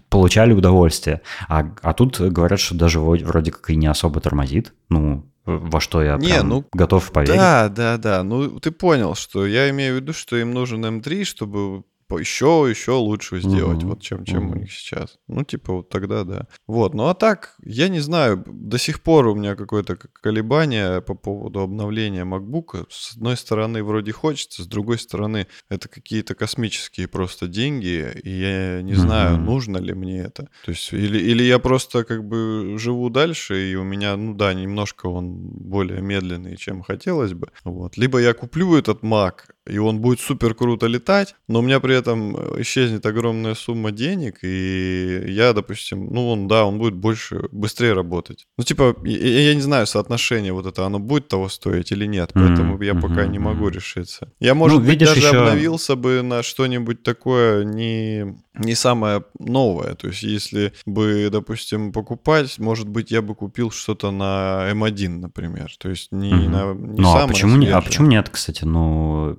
[0.09, 1.21] получали удовольствие.
[1.49, 4.73] А, а тут говорят, что даже вроде как и не особо тормозит.
[4.89, 7.37] Ну, во что я не, ну, готов поверить.
[7.37, 8.23] Да, да, да.
[8.23, 11.85] Ну, ты понял, что я имею в виду, что им нужен М3, чтобы
[12.19, 13.89] еще, еще лучше сделать, угу.
[13.89, 14.55] вот чем, чем угу.
[14.55, 15.19] у них сейчас.
[15.29, 16.47] Ну, типа, вот тогда да.
[16.67, 21.15] Вот, ну а так, я не знаю, до сих пор у меня какое-то колебание по
[21.15, 22.87] поводу обновления MacBook.
[22.91, 28.83] С одной стороны, вроде хочется, с другой стороны, это какие-то космические просто деньги, и я
[28.83, 29.45] не знаю, угу.
[29.45, 30.49] нужно ли мне это.
[30.65, 34.55] То есть, или, или я просто как бы живу дальше, и у меня, ну да,
[34.55, 37.49] немножко он более медленный, чем хотелось бы.
[37.65, 37.97] Вот.
[37.97, 39.35] Либо я куплю этот Mac,
[39.67, 43.93] и он будет супер круто летать, но у меня при этом э, исчезнет огромная сумма
[43.93, 48.47] денег, и я, допустим, ну он, да, он будет больше, быстрее работать.
[48.59, 52.31] Ну, типа, я, я не знаю, соотношение вот это, оно будет того стоить или нет,
[52.35, 52.85] поэтому mm-hmm.
[52.85, 53.29] я пока mm-hmm.
[53.29, 54.33] не могу решиться.
[54.41, 55.29] Я, может ну, быть, даже еще...
[55.29, 59.95] обновился бы на что-нибудь такое не не самое новое.
[59.95, 65.73] То есть, если бы, допустим, покупать, может быть, я бы купил что-то на М1, например.
[65.79, 66.51] То есть не угу.
[66.51, 68.65] на не ну, а почему, не, а почему нет, кстати?
[68.65, 69.37] Ну,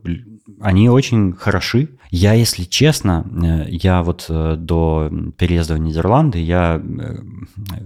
[0.60, 1.98] они очень хороши.
[2.12, 7.18] Я, если честно, э, я вот э, до переезда в Нидерланды, я э,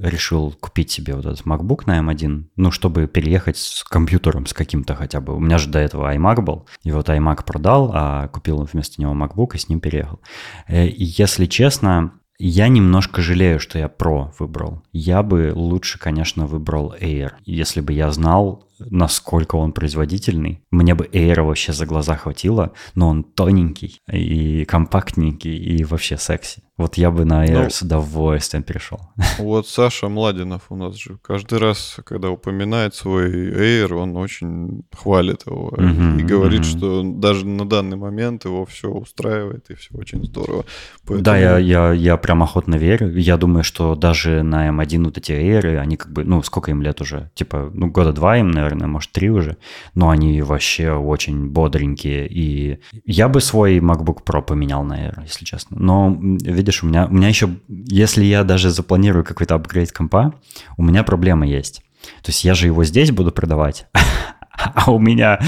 [0.02, 4.96] решил купить себе вот этот MacBook на M1, ну, чтобы переехать с компьютером с каким-то
[4.96, 5.36] хотя бы.
[5.36, 9.14] У меня же до этого iMac был, и вот iMac продал, а купил вместо него
[9.14, 10.20] MacBook и с ним переехал.
[10.68, 14.82] И если честно, я немножко жалею, что я Pro выбрал.
[14.94, 20.62] Я бы лучше, конечно, выбрал Air, если бы я знал, насколько он производительный.
[20.72, 26.64] Мне бы Air вообще за глаза хватило, но он тоненький и компактненький и вообще секси.
[26.80, 29.02] Вот я бы на Air ну, с удовольствием перешел.
[29.38, 35.46] Вот Саша Младинов у нас же каждый раз, когда упоминает свой Air, он очень хвалит
[35.46, 36.78] его uh-huh, и говорит, uh-huh.
[36.78, 40.64] что даже на данный момент его все устраивает и все очень здорово.
[41.02, 41.22] Поэтому...
[41.22, 43.14] Да, я, я, я прям охотно верю.
[43.18, 46.82] Я думаю, что даже на M1 вот эти Air, они как бы, ну, сколько им
[46.82, 47.30] лет уже?
[47.34, 49.58] Типа, ну, года два им, наверное, может, три уже.
[49.96, 52.28] Но они вообще очень бодренькие.
[52.28, 55.78] И я бы свой MacBook Pro поменял на Air, если честно.
[55.80, 60.34] Но, видишь, у меня, у меня еще, если я даже запланирую какой-то апгрейд компа,
[60.78, 61.82] у меня проблема есть.
[62.22, 63.88] То есть я же его здесь буду продавать,
[64.52, 65.40] а у меня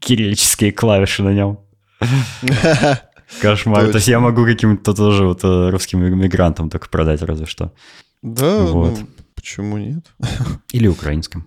[0.00, 1.58] кириллические клавиши на нем.
[3.40, 3.88] Кошмар.
[3.88, 7.72] То есть я могу каким-то тоже вот э, русским иммигрантам только продать разве что.
[8.22, 8.98] Да, вот.
[8.98, 10.06] ну, почему нет?
[10.72, 11.44] Или украинским.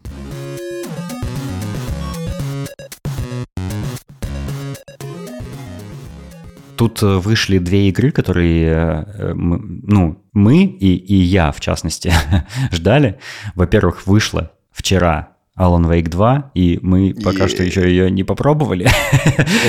[6.79, 12.13] Тут э, вышли две игры, которые, э, ну, мы и, и я, в частности,
[12.71, 13.19] ждали.
[13.53, 15.27] Во-первых, вышла вчера
[15.59, 18.87] Alan Wake 2, и мы пока е- что еще ее не попробовали.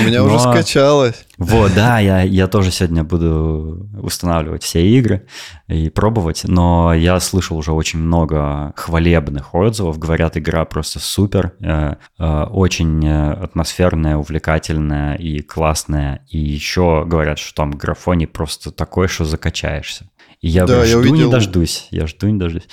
[0.01, 1.27] У меня уже скачалось.
[1.37, 5.27] Вот, да, я, я тоже сегодня буду устанавливать все игры
[5.67, 9.99] и пробовать, но я слышал уже очень много хвалебных отзывов.
[9.99, 16.25] Говорят, игра просто супер, э, э, очень атмосферная, увлекательная и классная.
[16.29, 20.09] И еще говорят, что там графоний просто такой, что закачаешься.
[20.41, 21.17] И я, да, я жду увидел...
[21.27, 22.69] не дождусь, я жду не дождусь.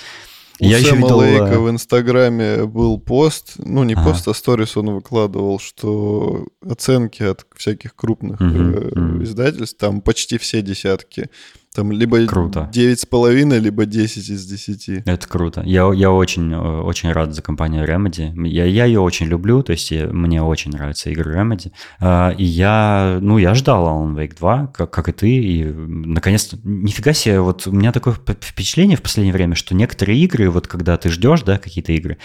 [0.60, 4.10] У Я еще Сэма видел, Лейка э, в Инстаграме был пост, ну не Ага.
[4.10, 9.22] пост, а сторис он выкладывал, что оценки от всяких крупных Мгм, э, мгм.
[9.24, 11.30] издательств, там почти все десятки.
[11.78, 12.68] Там либо Круто.
[12.72, 15.06] 9,5, либо 10 из 10.
[15.06, 15.62] Это круто.
[15.64, 18.32] Я, я очень, э, очень рад за компанию Remedy.
[18.48, 21.70] Я, я ее очень люблю, то есть я- мне очень нравятся игры Remedy.
[22.00, 26.58] А, И я, ну, я ждал Alan Wake 2, как, как и ты, и наконец-то,
[26.64, 30.96] нифига себе, вот у меня такое впечатление в последнее время, что некоторые игры, вот когда
[30.96, 32.18] ты ждешь, да, какие-то игры,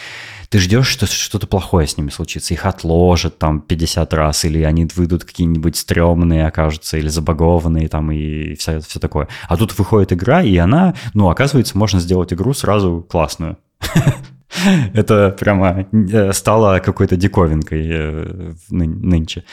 [0.49, 4.87] ты ждешь, что что-то плохое с ними случится, их отложат там 50 раз, или они
[4.95, 9.27] выйдут какие-нибудь стрёмные окажутся, или забагованные там, и все, все такое.
[9.47, 13.57] А тут выходит игра, и она, ну, оказывается, можно сделать игру сразу классную.
[14.93, 19.43] Это прямо э, стало какой-то диковинкой э, нынче.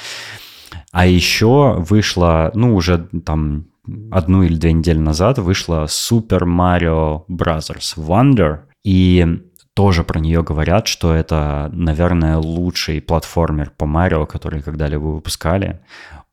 [0.92, 3.66] А еще вышла, ну, уже там
[4.10, 7.72] одну или две недели назад вышла Super Mario Bros.
[7.96, 9.40] Wonder, и
[9.74, 15.80] тоже про нее говорят, что это, наверное, лучший платформер по Марио, который когда-либо выпускали.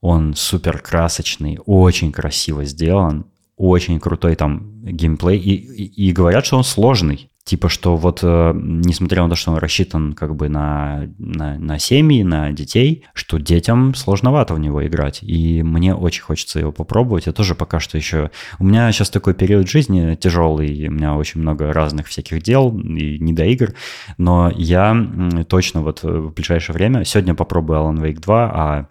[0.01, 3.25] Он супер красочный, очень красиво сделан,
[3.57, 7.29] очень крутой там геймплей, и, и- и говорят, что он сложный.
[7.43, 11.79] Типа, что вот, э, несмотря на то, что он рассчитан как бы на, на, на
[11.79, 15.19] семьи, на детей, что детям сложновато в него играть.
[15.23, 17.25] И мне очень хочется его попробовать.
[17.25, 18.31] Я тоже пока что еще...
[18.59, 23.17] У меня сейчас такой период жизни тяжелый, у меня очень много разных всяких дел и
[23.17, 23.73] не до игр.
[24.17, 24.93] Но я
[25.47, 27.05] точно вот в ближайшее время...
[27.05, 28.87] Сегодня попробую Alan Wake 2, а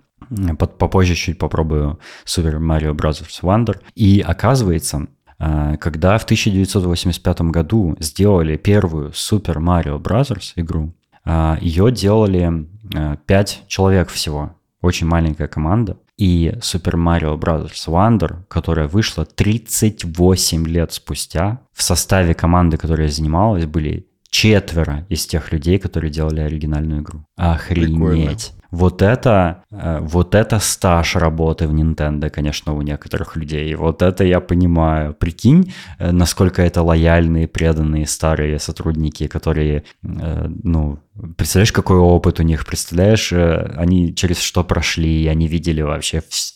[0.59, 3.23] под- попозже чуть попробую Super Mario Bros.
[3.43, 3.81] Wonder.
[3.95, 5.07] И оказывается,
[5.39, 10.53] а, когда в 1985 году сделали первую Super Mario Bros.
[10.57, 10.95] игру,
[11.25, 14.53] а, ее делали а, пять человек всего.
[14.81, 15.99] Очень маленькая команда.
[16.17, 17.71] И Super Mario Bros.
[17.89, 25.53] Wonder, которая вышла 38 лет спустя, в составе команды, которая занималась, были четверо из тех
[25.53, 27.25] людей, которые делали оригинальную игру.
[27.37, 27.95] Охренеть.
[27.95, 28.55] Прикольно.
[28.71, 33.75] Вот это, э, вот это стаж работы в Nintendo, конечно, у некоторых людей.
[33.75, 35.14] Вот это я понимаю.
[35.14, 40.99] Прикинь, э, насколько это лояльные, преданные старые сотрудники, которые, э, ну,
[41.37, 46.53] представляешь, какой опыт у них, представляешь, э, они через что прошли, они видели вообще вс-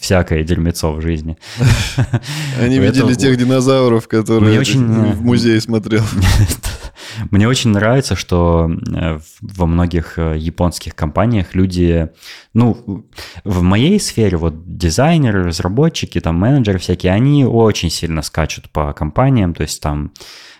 [0.00, 1.36] всякое дерьмецо в жизни.
[2.60, 6.02] Они видели тех динозавров, которые очень, э, в музее смотрел.
[7.30, 12.08] Мне очень нравится, что э, в- во многих японских компаниях люди,
[12.54, 13.06] ну,
[13.44, 19.52] в моей сфере, вот дизайнеры, разработчики, там менеджеры всякие, они очень сильно скачут по компаниям,
[19.54, 20.12] то есть там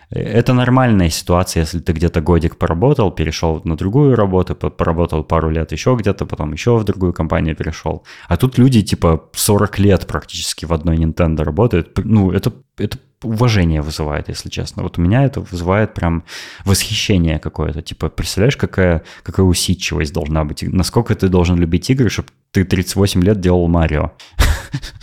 [0.09, 5.49] это нормальная ситуация, если ты где-то годик поработал, перешел на другую работу, по- поработал пару
[5.49, 8.03] лет еще где-то, потом еще в другую компанию перешел.
[8.27, 11.97] А тут люди типа 40 лет практически в одной Nintendo работают.
[12.03, 14.83] Ну, это, это уважение вызывает, если честно.
[14.83, 16.23] Вот у меня это вызывает прям
[16.65, 17.81] восхищение какое-то.
[17.81, 20.63] Типа, представляешь, какая, какая усидчивость должна быть?
[20.63, 24.11] Насколько ты должен любить игры, чтобы ты 38 лет делал Марио?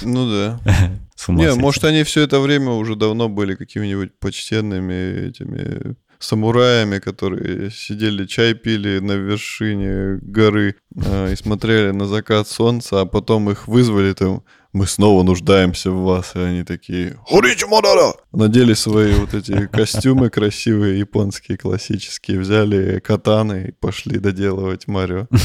[0.02, 0.60] Ну да.
[1.14, 6.98] С ума Не, может, они все это время уже давно были какими-нибудь почтенными этими самураями,
[6.98, 13.50] которые сидели, чай пили на вершине горы э, и смотрели на закат солнца, а потом
[13.50, 14.42] их вызвали там,
[14.72, 20.30] мы снова нуждаемся в вас, и они такие, «Хоричи Модара!» Надели свои вот эти костюмы
[20.30, 25.26] красивые, японские, классические, взяли катаны и пошли доделывать Марио.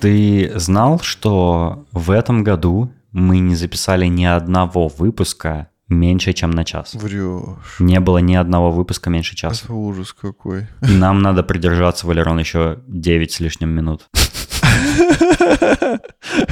[0.00, 6.64] Ты знал, что в этом году мы не записали ни одного выпуска меньше, чем на
[6.64, 6.94] час?
[6.94, 7.76] Врешь.
[7.80, 9.64] Не было ни одного выпуска меньше часа.
[9.64, 10.68] Это ужас какой.
[10.88, 14.06] И нам надо придержаться, Валерон, еще 9 с лишним минут.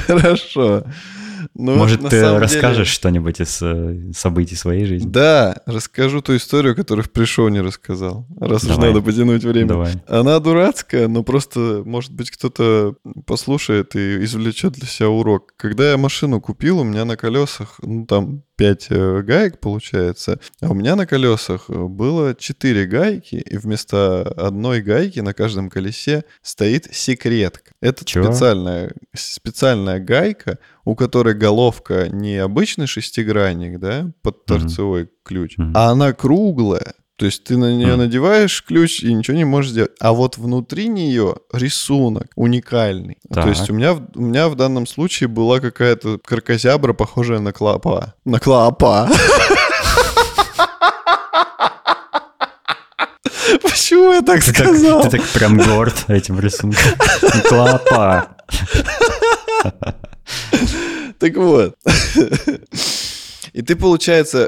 [0.07, 0.83] Хорошо.
[1.55, 5.07] Ну, Может, ты самом деле- расскажешь что-нибудь из э, событий своей жизни?
[5.09, 8.25] Да, расскажу ту историю, которую в пришел не рассказал.
[8.39, 8.89] Раз уж Давай.
[8.89, 9.67] надо потянуть время.
[9.67, 9.93] Давай.
[10.07, 15.53] Она дурацкая, но просто, может быть, кто-то послушает и извлечет для себя урок.
[15.57, 20.73] Когда я машину купил, у меня на колесах, ну, там 5 гаек получается, а у
[20.73, 26.93] меня на колесах э, было 4 гайки, и вместо одной гайки на каждом колесе стоит
[26.93, 27.71] секретка.
[27.81, 28.25] Это Чего?
[28.25, 35.71] специальная, специальная гайка, у которой головка не обычный шестигранник, да, под торцевой ключ, Мгм.
[35.77, 36.95] а она круглая.
[37.19, 39.91] То есть ты на нее надеваешь ключ и ничего не можешь сделать.
[39.99, 43.17] А вот внутри нее рисунок уникальный.
[43.29, 43.43] Так.
[43.43, 47.51] То есть у меня, в- у меня в данном случае была какая-то кракозябра, похожая на
[47.51, 48.13] клопа.
[48.23, 49.09] На клопа.
[53.63, 55.01] Почему я так Ты так, сказал?
[55.03, 56.81] ты так прям горд этим рисунком.
[57.47, 58.27] Клопа.
[61.19, 61.75] Так вот.
[63.53, 64.47] И ты, получается,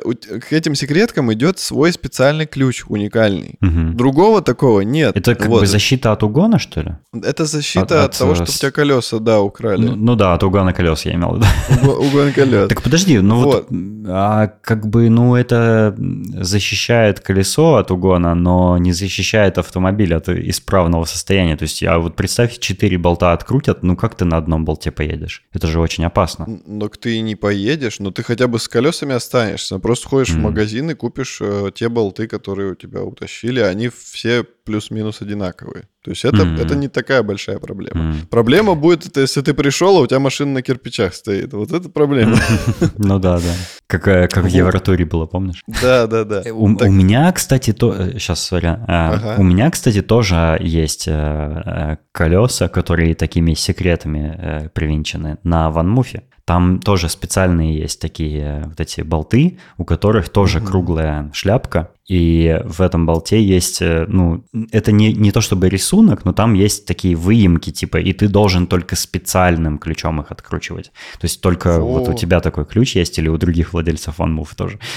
[0.50, 3.56] к этим секреткам идет свой специальный ключ уникальный.
[3.62, 3.98] Мгм.
[3.98, 5.16] Другого такого нет.
[5.18, 5.62] Это как Вот.
[5.62, 6.92] бы защита от угона, что ли?
[7.24, 9.88] Это защита от- от, того, от, что э, у тебя колеса, да, украли.
[9.88, 11.46] Ну, ну да, от угона колес я имел в виду.
[11.84, 12.70] Уго- Угон колес.
[12.70, 13.68] Так подожди, ну вот,
[14.08, 15.96] а как бы, ну это
[16.44, 21.56] защищает колесо от угона, но не защищает автомобиль от исправного состояния.
[21.58, 25.44] То есть, а вот представь, четыре болта открутят, ну как ты на одном болте поедешь?
[25.54, 26.48] Это же очень опасно.
[26.66, 29.80] Но ты и не поедешь, но ты хотя бы с колесами останешься.
[29.80, 30.44] Просто ходишь в Мгм.
[30.44, 33.60] магазин и купишь э, те болты, которые у тебя утащили.
[33.60, 35.84] Они все плюс-минус одинаковые.
[36.04, 36.56] То есть это, Мгм.
[36.56, 38.02] это не такая большая проблема.
[38.02, 38.16] М.
[38.30, 41.54] Проблема будет, это если ты пришел, а у тебя машина на кирпичах стоит.
[41.54, 42.38] Вот это проблема.
[42.98, 43.54] Ну да, да.
[43.88, 44.48] Какая, как в.
[44.48, 45.64] Евротуре было, помнишь?
[45.82, 46.44] Да, да, да.
[46.54, 46.88] У, Так.
[46.90, 47.94] у меня, кстати, то...
[48.14, 48.66] Сейчас, сори.
[48.68, 49.36] А, Ага.
[49.38, 56.24] У меня, кстати, тоже есть э, э, колеса, которые такими секретами э, привинчены на ванмуфе.
[56.46, 61.92] Там тоже специальные есть такие э, вот эти болты, у которых тоже круглая шляпка.
[62.08, 66.54] И в этом болте есть, э, ну, это не, не то чтобы рисунок, но там
[66.54, 70.92] есть такие выемки, типа, и ты должен только специальным ключом их откручивать.
[71.20, 74.80] То есть только вот у тебя такой ключ есть или у других владельцев OneMove тоже.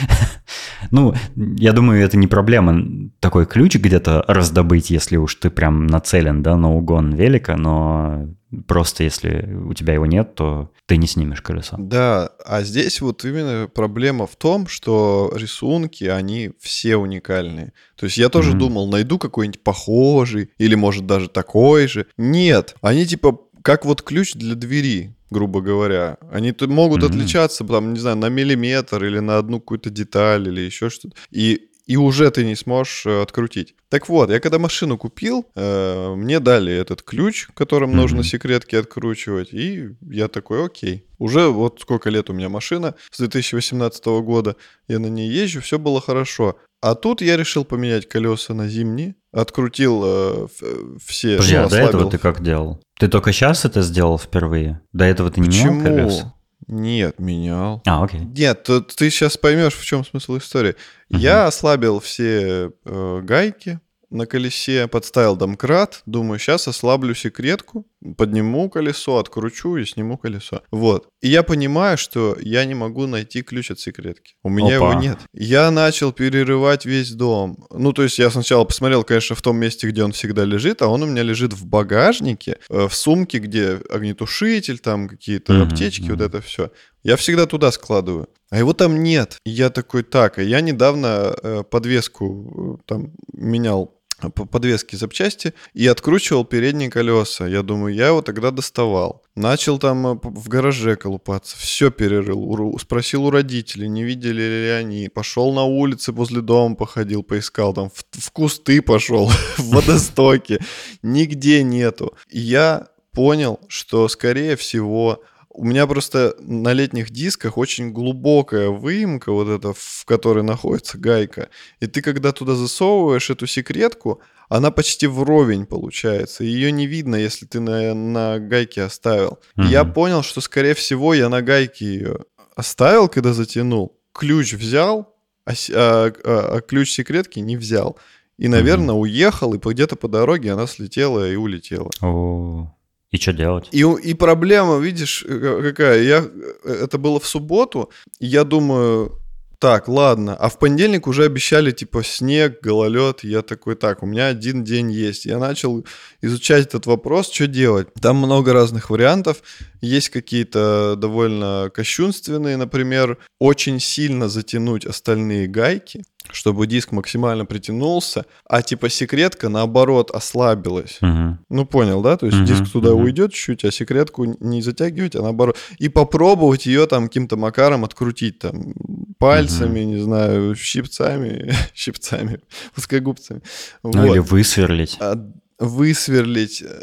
[0.91, 6.43] Ну, я думаю, это не проблема такой ключ где-то раздобыть, если уж ты прям нацелен,
[6.43, 8.29] да, на угон велика, но
[8.67, 11.77] просто если у тебя его нет, то ты не снимешь колесо.
[11.79, 17.73] Да, а здесь вот именно проблема в том, что рисунки, они все уникальные.
[17.97, 18.59] То есть я тоже Мгм.
[18.59, 22.07] думал, найду какой-нибудь похожий или, может, даже такой же.
[22.17, 26.19] Нет, они типа как вот ключ для двери, грубо говоря.
[26.31, 27.11] Они могут Мгм.
[27.13, 31.17] отличаться, там, не знаю, на миллиметр или на одну какую-то деталь или еще что-то.
[31.31, 33.75] И и уже ты не сможешь э, открутить.
[33.91, 37.99] Так вот, я когда машину купил, э, мне дали этот ключ, которым Мгм.
[37.99, 41.05] нужно секретки откручивать, и я такой, окей.
[41.19, 44.57] Уже вот сколько лет у меня машина, с 2018 года,
[44.89, 46.57] я на ней езжу, все было хорошо.
[46.85, 51.37] А тут я решил поменять колеса на зимние, открутил э, ф- все...
[51.39, 52.79] Подожди, ну, а до этого ты как делал?
[52.99, 54.83] Ты только сейчас это сделал впервые?
[54.93, 56.35] До этого ты не менял колеса?
[56.67, 57.81] Нет, менял.
[57.87, 58.21] А, окей.
[58.21, 60.75] Нет, то ты сейчас поймешь, в чем смысл истории.
[61.09, 61.21] Мгм.
[61.21, 63.81] Я ослабил все э, гайки
[64.11, 67.87] на колесе, подставил домкрат, думаю, сейчас ослаблю секретку,
[68.17, 70.63] подниму колесо, откручу и сниму колесо.
[70.71, 71.09] Вот.
[71.23, 74.35] И я понимаю, что я не могу найти ключ от секретки.
[74.43, 74.91] У меня Опа.
[74.91, 75.19] его нет.
[75.33, 77.67] Я начал перерывать весь дом.
[77.71, 80.89] Ну, то есть я сначала посмотрел, конечно, в том месте, где он всегда лежит, а
[80.89, 86.11] он у меня лежит в багажнике, э, в сумке, где огнетушитель, там какие-то Мгм, аптечки,
[86.11, 86.71] вот это все.
[87.03, 88.29] Я всегда туда складываю.
[88.51, 89.39] А его там нет.
[89.45, 93.95] И я такой, так, а я недавно э, подвеску э, там менял
[94.33, 97.47] подвески запчасти и откручивал передние колеса.
[97.47, 99.23] Я думаю, я его тогда доставал.
[99.35, 105.09] Начал там э, в гараже колупаться, все перерыл, спросил у родителей, не видели ли они.
[105.09, 110.61] Пошел на улице возле дома, походил, поискал, там в, в кусты пошел, в водостоке.
[111.03, 112.15] Нигде нету.
[112.31, 115.23] Я понял, что, скорее всего,
[115.55, 121.49] у меня просто на летних дисках очень глубокая выемка, вот эта, в которой находится гайка.
[121.81, 126.45] И ты, когда туда засовываешь эту секретку, она почти вровень получается.
[126.45, 129.39] Ее не видно, если ты на, на гайке оставил.
[129.57, 132.19] И я понял, что, скорее всего, я на гайке ее
[132.57, 133.97] оставил, когда затянул.
[134.13, 135.15] Ключ взял,
[135.47, 137.97] а, а- а- а ключ секретки не взял.
[138.39, 141.91] И, наверное, уехал, и где-то по дороге она слетела и улетела.
[142.03, 142.75] О,
[143.15, 143.69] И что делать?
[143.71, 146.03] И, и проблема, видишь, э, какая?
[146.03, 146.25] Я,
[146.65, 149.21] э, это было в субботу, я думаю,
[149.61, 150.35] так, ладно.
[150.35, 153.23] А в понедельник уже обещали, типа, снег, гололед.
[153.23, 155.27] Я такой, так, у меня один день есть.
[155.27, 155.87] Я начал
[156.23, 157.87] изучать этот вопрос, что делать.
[158.03, 159.45] Там много разных вариантов.
[159.81, 166.03] Есть какие-то довольно кощунственные, например, очень сильно затянуть остальные гайки,
[166.33, 170.99] чтобы диск максимально притянулся, а типа секретка наоборот ослабилась.
[171.01, 171.39] Мгм.
[171.49, 172.17] Ну, понял, да?
[172.17, 173.05] То есть Мгм, диск туда мгм.
[173.05, 175.57] уйдет чуть-чуть, а секретку не затягивать, а наоборот.
[175.79, 178.75] И попробовать ее там каким-то макаром открутить там
[179.19, 182.41] пальцами, не знаю, щипцами, щипцами,
[182.75, 183.43] плоскогубцами.
[183.83, 184.31] Ну или Вот.
[184.31, 184.97] высверлить.
[185.01, 185.17] А
[185.59, 186.81] высверлить э,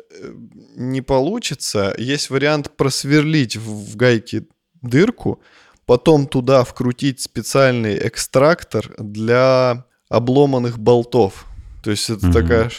[0.75, 1.93] не получится.
[1.97, 4.45] Есть вариант просверлить в, в гайке
[4.81, 5.41] дырку,
[5.85, 11.45] потом туда вкрутить специальный экстрактор для обломанных болтов.
[11.83, 12.33] То есть это Мгм.
[12.33, 12.69] такая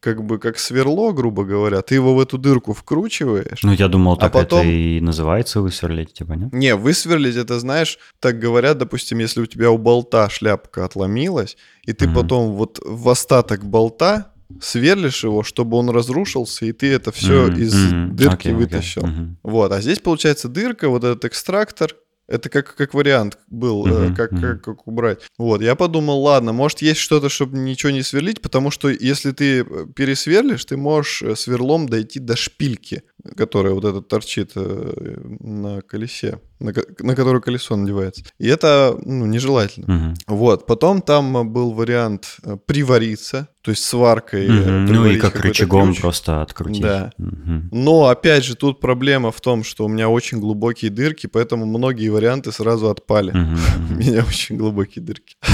[0.00, 1.82] как бы как сверло, грубо говоря.
[1.82, 3.62] Ты его в эту дырку вкручиваешь.
[3.64, 6.52] Ну, я думал, А так потом- это и называется высверлить, типа, нет?
[6.52, 11.92] Не, высверлить это, знаешь, так говорят, допустим, если у тебя у болта шляпка отломилась, и
[11.92, 12.14] ты Мгм.
[12.14, 14.30] потом вот в остаток болта
[14.60, 18.16] сверлишь его, чтобы он разрушился, и ты это все Мгм, из мгм.
[18.16, 18.52] дырки окей.
[18.52, 19.02] вытащил.
[19.04, 19.36] Мгм.
[19.42, 21.96] Вот, а здесь получается дырка, вот этот экстрактор,
[22.28, 24.40] это как, как вариант был, Мгм, как, мгм.
[24.40, 25.20] как, как убрать.
[25.38, 29.60] Вот, я подумал, ладно, может есть что-то, чтобы ничего не сверлить, потому что если ты
[29.60, 33.02] э, пересверлишь, ты можешь э, сверлом дойти до шпильки,
[33.36, 38.24] которая вот эта торчит на колесе, на, на которую колесо надевается.
[38.38, 39.94] И это ну, нежелательно.
[39.94, 40.14] Мгм.
[40.26, 44.48] Вот, потом там э, был вариант э, привариться, то есть сваркой.
[44.48, 44.86] Мгм.
[44.86, 46.00] Ну и как рычагом ключ.
[46.00, 46.82] просто открутить.
[46.82, 47.12] Да.
[47.18, 47.68] Мгм.
[47.70, 52.08] Но, опять же, тут проблема в том, что у меня очень глубокие дырки, поэтому многие
[52.08, 53.30] варианты сразу отпали.
[53.30, 53.58] Мгм.
[53.90, 55.36] У меня очень глубокие дырки.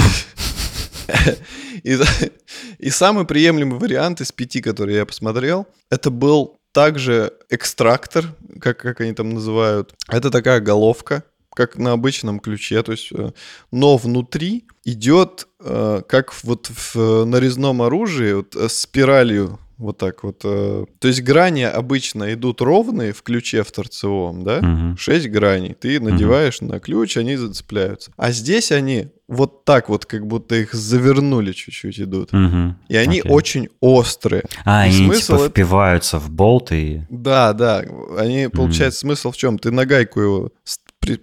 [1.83, 1.99] И,
[2.79, 8.25] и самый приемлемый вариант из пяти, которые я посмотрел, это был также экстрактор,
[8.59, 9.95] как, как они там называют.
[10.09, 13.31] Это такая головка, как на обычном ключе, то есть, э,
[13.71, 20.39] но внутри идет, э, как вот в нарезном оружии, вот, э, спиралью вот так вот.
[20.39, 24.61] То есть грани обычно идут ровные в ключе в торцевом, да?
[24.61, 24.97] Мгм.
[24.97, 25.73] Шесть граней.
[25.73, 28.11] Ты надеваешь на ключ, они зацепляются.
[28.15, 32.31] А здесь они вот так вот, как будто их завернули чуть-чуть идут.
[32.33, 32.77] Мгм.
[32.87, 33.31] И они Окей.
[33.31, 34.43] очень острые.
[34.65, 37.01] А, И они смысл типа это- впиваются в болт и...
[37.09, 37.83] Да, да.
[38.17, 39.57] Они, получается, смысл в чем?
[39.57, 40.49] Ты на гайку его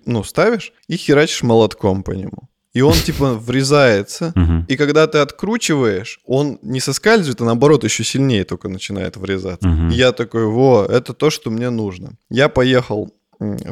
[0.07, 2.48] ну, ставишь и херачишь молотком по нему.
[2.72, 4.32] И он типа врезается.
[4.68, 9.68] И когда ты откручиваешь, он не соскальзывает, а наоборот еще сильнее только начинает врезаться.
[9.92, 12.12] И я такой, во, это то, что мне нужно.
[12.30, 13.12] Я поехал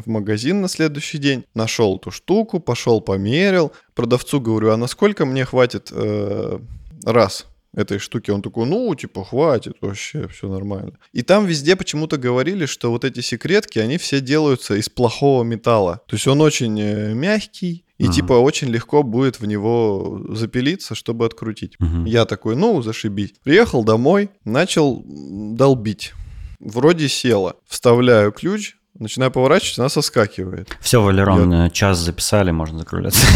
[0.04, 3.72] в магазин на следующий день, нашел эту штуку, пошел померил.
[3.94, 6.58] Продавцу говорю, а насколько мне хватит э,
[7.04, 8.30] раз этой штуки?
[8.30, 10.92] Он такой, ну, типа, хватит, вообще, все нормально.
[11.12, 16.00] И там везде почему-то говорили, что вот эти секретки, они все делаются из плохого металла.
[16.06, 18.12] То есть он очень э, мягкий, и Мгм.
[18.12, 21.78] типа очень легко будет в него запилиться, чтобы открутить.
[21.78, 22.06] Мгм.
[22.06, 23.34] Я такой, ну, зашибись.
[23.44, 26.12] Приехал домой, начал долбить.
[26.60, 27.56] Вроде села.
[27.66, 30.68] Вставляю ключ, начинаю поворачивать, она соскакивает.
[30.80, 33.26] Все, Валерон, э, час записали, можно закругляться.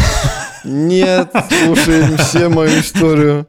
[0.64, 1.30] Нет,
[1.64, 3.46] слушай все мою историю.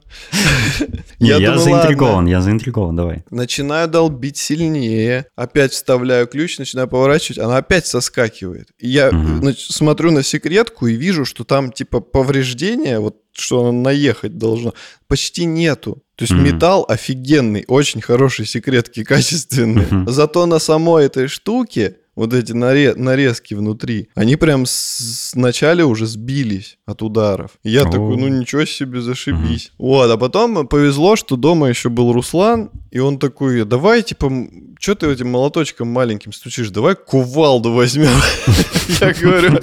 [1.19, 2.27] Не, Я думаю, заинтригован, ладно.
[2.27, 3.23] я заинтригован, давай.
[3.29, 5.27] Начинаю долбить сильнее.
[5.35, 8.69] Опять вставляю ключ, начинаю поворачивать, она опять соскакивает.
[8.79, 13.71] И я нач- смотрю на секретку и вижу, что там типа повреждение, вот что оно
[13.71, 14.73] наехать должно,
[15.07, 16.01] почти нету.
[16.15, 16.43] То есть Мгм.
[16.43, 19.87] металл офигенный, очень хорошие секретки, качественные.
[19.91, 20.09] Мгм.
[20.09, 26.05] Зато на самой этой штуке вот эти наре- нарезки внутри, они прям с- вначале уже
[26.05, 27.51] сбились от ударов.
[27.63, 27.91] Я О.
[27.91, 29.71] такой, ну ничего себе, зашибись.
[29.77, 34.31] Вот, а потом повезло, что дома еще был Руслан, и он такой, давай, типа,
[34.79, 38.15] что ты этим молоточком маленьким стучишь, давай кувалду возьмем.
[38.99, 39.59] Я говорю,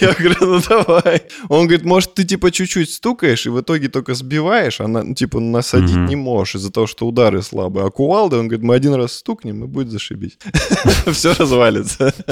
[0.00, 1.22] я говорю, ну давай.
[1.48, 5.40] Он говорит, может, ты типа чуть-чуть стукаешь и в итоге только сбиваешь, а ну, типа
[5.40, 7.86] насадить не можешь из-за того, что удары слабые.
[7.86, 10.38] А кувалда, он говорит, мы один раз стукнем и будет зашибись.
[11.12, 12.14] Все развалится.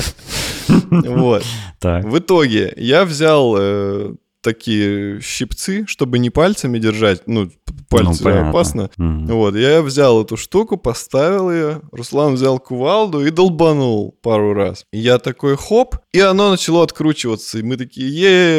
[0.89, 1.45] Вот.
[1.83, 7.51] В итоге я взял э, такие щипцы, чтобы не пальцами держать, ну,
[7.99, 8.51] пальцы Ну, понятно.
[8.51, 8.91] опасно.
[8.97, 9.27] Мгм.
[9.27, 14.85] Вот, я взял эту штуку, поставил ее, Руслан взял кувалду и долбанул пару раз.
[14.93, 17.59] И я такой хоп, и оно начало откручиваться.
[17.59, 18.09] И мы такие,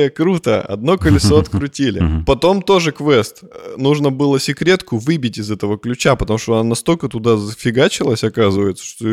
[0.04, 2.24] е круто, одно колесо открутили.
[2.26, 3.44] Потом тоже квест.
[3.78, 9.06] Нужно было секретку выбить из этого ключа, потому что она настолько туда зафигачилась, оказывается, что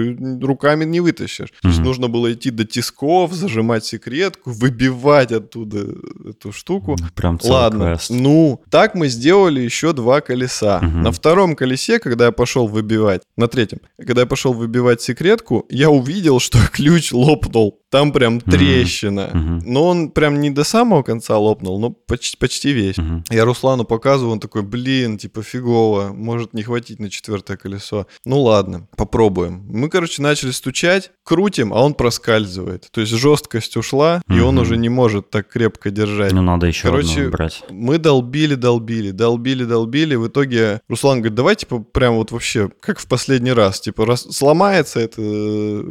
[0.46, 1.52] руками не вытащишь.
[1.62, 5.86] То есть нужно было идти до тисков, зажимать секретку, выбивать оттуда
[6.28, 6.96] эту штуку.
[7.14, 8.10] Прям целый Ладно, квест.
[8.10, 10.80] ну, так мы сделали еще два колеса.
[10.82, 11.02] Мгм.
[11.02, 15.90] На втором колесе, когда я пошел выбивать, на третьем, когда я пошел выбивать секретку, я
[15.90, 17.78] увидел, что ключ лопнул.
[17.90, 19.30] Там прям трещина.
[19.34, 19.62] Мгм.
[19.66, 22.96] Но он прям не до самого конца лопнул, но почти, почти весь.
[22.96, 23.24] Мгм.
[23.30, 28.06] Я Руслану показываю, он такой, блин, типа фигово, может не хватить на четвертое колесо.
[28.24, 29.64] Ну ладно, попробуем.
[29.68, 32.88] Мы, короче, начали стучать, крутим, а он проскальзывает.
[32.90, 36.32] То есть жесткость ушла, и он уже не может так крепко держать.
[36.32, 37.62] Ну, надо еще Короче, брать.
[37.70, 40.01] Мы долбили, долбили, долбили, долбили.
[40.16, 43.80] В итоге Руслан говорит, давай, типа, прям вот вообще, как в последний раз.
[43.80, 45.22] Типа, раз сломается это,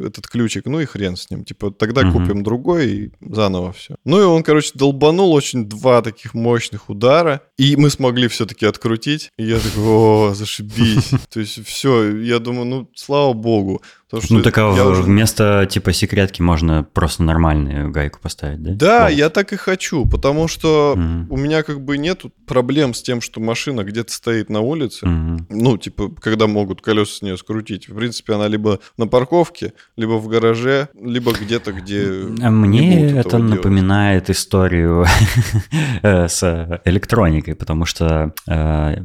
[0.08, 1.44] этот ключик, ну и хрен с ним.
[1.44, 2.12] Типа, тогда Мгм.
[2.14, 3.96] купим другой и заново все.
[4.06, 7.42] Ну и он, короче, долбанул очень два таких мощных удара.
[7.58, 9.30] И мы смогли все-таки открутить.
[9.38, 11.12] И я такой, о, зашибись.
[11.34, 13.82] То есть все, я думаю, ну, слава богу.
[14.12, 18.72] Потому что Ну, так а уже- вместо типа секретки можно просто нормальную гайку поставить, да?
[18.74, 19.14] Да, Болт.
[19.14, 21.28] я так и хочу, потому что Мгм.
[21.30, 25.08] у меня как бы нету проблем с тем, что машина где-то стоит на улице.
[25.08, 25.48] Мгм.
[25.50, 27.88] Ну, типа, когда могут колеса с нее скрутить.
[27.88, 32.02] В принципе, она либо на парковке, либо в гараже, либо где-то, где...
[32.42, 33.50] А не Мне это делать.
[33.56, 35.06] напоминает историю
[36.02, 38.96] э, с электроникой, потому что э,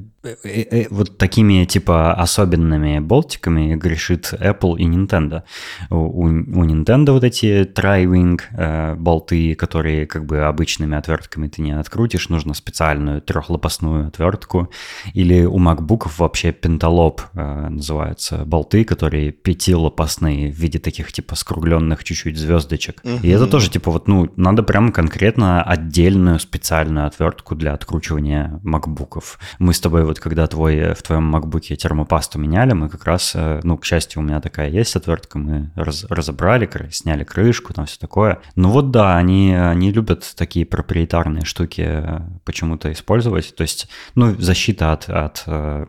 [0.91, 5.43] вот такими типа особенными болтиками грешит Apple и Nintendo.
[5.91, 11.73] У, у Nintendo вот эти Tri-Wing э, болты, которые как бы обычными отвертками ты не
[11.73, 14.71] открутишь, нужно специальную трехлопастную отвертку.
[15.15, 22.05] Или у MacBook вообще пенталоп э, называются болты, которые пятилопастные в виде таких типа скругленных
[22.05, 23.01] чуть-чуть звездочек.
[23.03, 23.21] Uh-huh.
[23.23, 29.39] И это тоже типа вот, ну, надо прям конкретно отдельную специальную отвертку для откручивания макбуков.
[29.59, 33.61] Мы с тобой вот когда твой, в твоем макбуке термопасту меняли, мы как раз, э,
[33.63, 37.99] ну, к счастью, у меня такая есть отвертка, мы раз, разобрали, сняли крышку, там все
[37.99, 38.41] такое.
[38.55, 43.55] Ну вот да, они, они любят такие проприетарные штуки э, почему-то использовать.
[43.55, 45.87] То есть, ну, защита от, от, э,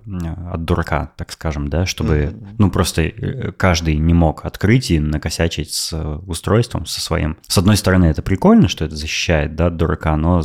[0.52, 2.56] от дурака, так скажем, да, чтобы, mm-hmm.
[2.58, 3.12] ну, просто
[3.58, 5.94] каждый не мог открыть и накосячить с
[6.26, 7.38] устройством, со своим.
[7.48, 10.42] С одной стороны, это прикольно, что это защищает, да, от дурака, но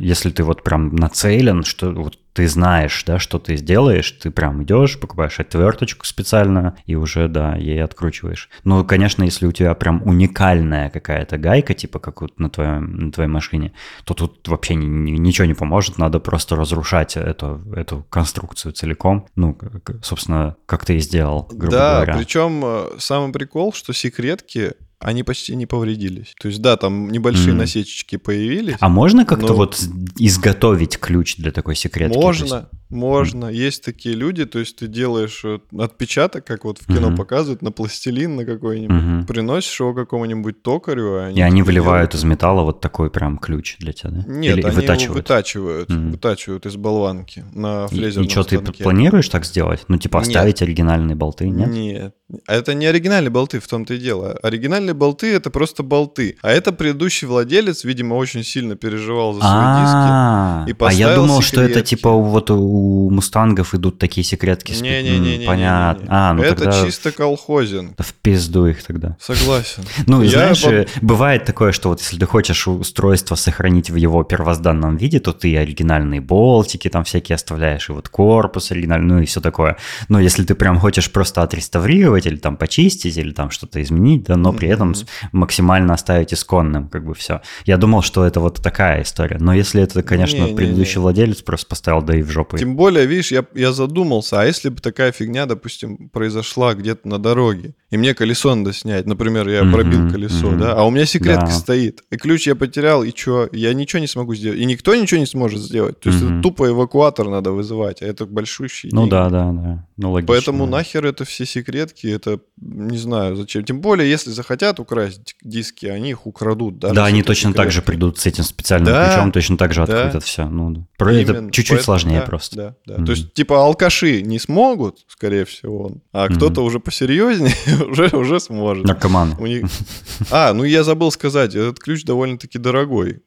[0.00, 4.62] если ты вот прям нацелен, что вот ты знаешь, да, что ты сделаешь, ты прям
[4.62, 8.48] идешь, покупаешь отверточку специально и уже, да, ей откручиваешь.
[8.62, 13.10] Ну, конечно, если у тебя прям уникальная какая-то гайка, типа как вот на, твоем, на
[13.10, 13.72] твоей машине,
[14.04, 19.26] то тут вообще ни, ни, ничего не поможет, надо просто разрушать эту, эту конструкцию целиком.
[19.34, 19.58] Ну,
[20.00, 22.12] собственно, как ты и сделал, грубо да, говоря.
[22.12, 26.34] Да, причем э, самый прикол, что секретки они почти не повредились.
[26.40, 27.58] То есть, да, там небольшие mm.
[27.58, 28.76] насечечки появились.
[28.80, 29.54] А можно как-то но...
[29.54, 29.80] вот
[30.18, 32.16] изготовить ключ для такой секретки?
[32.16, 33.46] Можно, можно.
[33.46, 37.16] Есть такие люди, то есть ты делаешь э, отпечаток, как вот в кино mm-hmm.
[37.16, 39.26] показывают, на пластилин на какой-нибудь, mm-hmm.
[39.26, 41.22] приносишь его какому-нибудь токарю.
[41.22, 42.14] Они и они выливают делают...
[42.14, 44.24] из металла вот такой прям ключ для тебя, да?
[44.26, 45.02] Нет, Или они вытачивают?
[45.02, 46.10] его вытачивают, mm-hmm.
[46.10, 49.84] вытачивают из болванки на флезерном И, и что, ты планируешь так сделать?
[49.88, 50.62] Ну, типа оставить нет.
[50.62, 51.68] оригинальные болты, нет?
[51.68, 52.14] Нет.
[52.46, 54.32] Это не оригинальные болты, в том-то и дело.
[54.42, 56.36] Оригинальные болты это просто болты.
[56.42, 60.70] А это предыдущий владелец, видимо, очень сильно переживал за свои диски.
[60.70, 64.72] И а я думал, что это типа вот у мустангов идут такие секретки.
[64.72, 65.46] Не-не-не.
[65.46, 66.06] Понятно.
[66.08, 67.94] А, ну это чисто колхозин.
[67.98, 69.16] В пизду их тогда.
[69.20, 69.84] Согласен.
[70.06, 70.64] Ну, знаешь,
[71.02, 75.56] бывает такое, что вот если ты хочешь устройство сохранить в его первозданном виде, то ты
[75.56, 79.76] оригинальные болтики там всякие оставляешь, и вот корпус оригинальный, ну и все такое.
[80.08, 84.36] Но если ты прям хочешь просто отреставрировать или там почистить, или там что-то изменить, да,
[84.36, 84.94] но при этом этом
[85.32, 87.40] максимально оставить исконным, как бы все.
[87.64, 89.38] Я думал, что это вот такая история.
[89.40, 91.02] Но если это, конечно, не, предыдущий не, не.
[91.02, 92.56] владелец просто поставил, да и в жопу.
[92.56, 97.18] Тем более, видишь, я, я задумался, а если бы такая фигня, допустим, произошла где-то на
[97.18, 101.46] дороге, и мне колесо надо снять, например, я пробил колесо, да, а у меня секретка
[101.46, 101.52] да.
[101.52, 105.20] стоит, и ключ я потерял, и что, я ничего не смогу сделать, и никто ничего
[105.20, 106.00] не сможет сделать.
[106.00, 108.90] То есть это тупо эвакуатор надо вызывать, а это большущий.
[108.92, 109.10] Ну деньги.
[109.10, 109.86] да, да, да.
[109.96, 110.34] Ну, логично.
[110.34, 113.64] Поэтому нахер это все секретки, это не знаю зачем.
[113.64, 116.78] Тем более, если захотят украсть диски, они их украдут.
[116.78, 117.56] да, они точно секретки.
[117.56, 120.20] так же придут с этим специальным да, ключом, точно так же да.
[120.20, 120.48] все.
[120.48, 122.56] Ну, Про это чуть-чуть сложнее да, просто.
[122.58, 122.94] Да, да.
[122.94, 123.04] Mm-hmm.
[123.04, 126.34] То есть, типа, алкаши не смогут, скорее всего, а mm-hmm.
[126.34, 127.54] кто-то уже посерьезнее
[127.88, 128.84] уже, уже сможет.
[128.84, 129.36] Наркоманы.
[129.40, 129.66] Них...
[130.30, 133.22] А, ну я забыл сказать, этот ключ довольно-таки дорогой.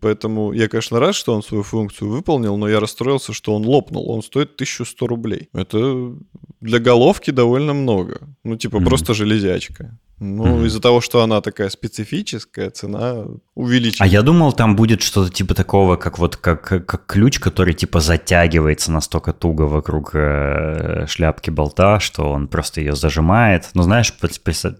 [0.00, 4.10] Поэтому я, конечно, рад, что он свою функцию выполнил, но я расстроился, что он лопнул.
[4.10, 5.48] Он стоит 1100 рублей.
[5.52, 6.12] Это
[6.60, 8.20] для головки довольно много.
[8.42, 8.84] Ну, типа, mm-hmm.
[8.84, 9.98] просто железячка.
[10.20, 10.66] Ну, mm-hmm.
[10.66, 13.24] из-за того, что она такая специфическая, цена
[13.54, 14.04] увеличивается.
[14.04, 18.00] А я думал, там будет что-то типа такого, как вот как, как ключ, который типа
[18.00, 23.70] затягивается настолько туго вокруг э, шляпки болта, что он просто ее зажимает.
[23.74, 24.14] Ну, знаешь,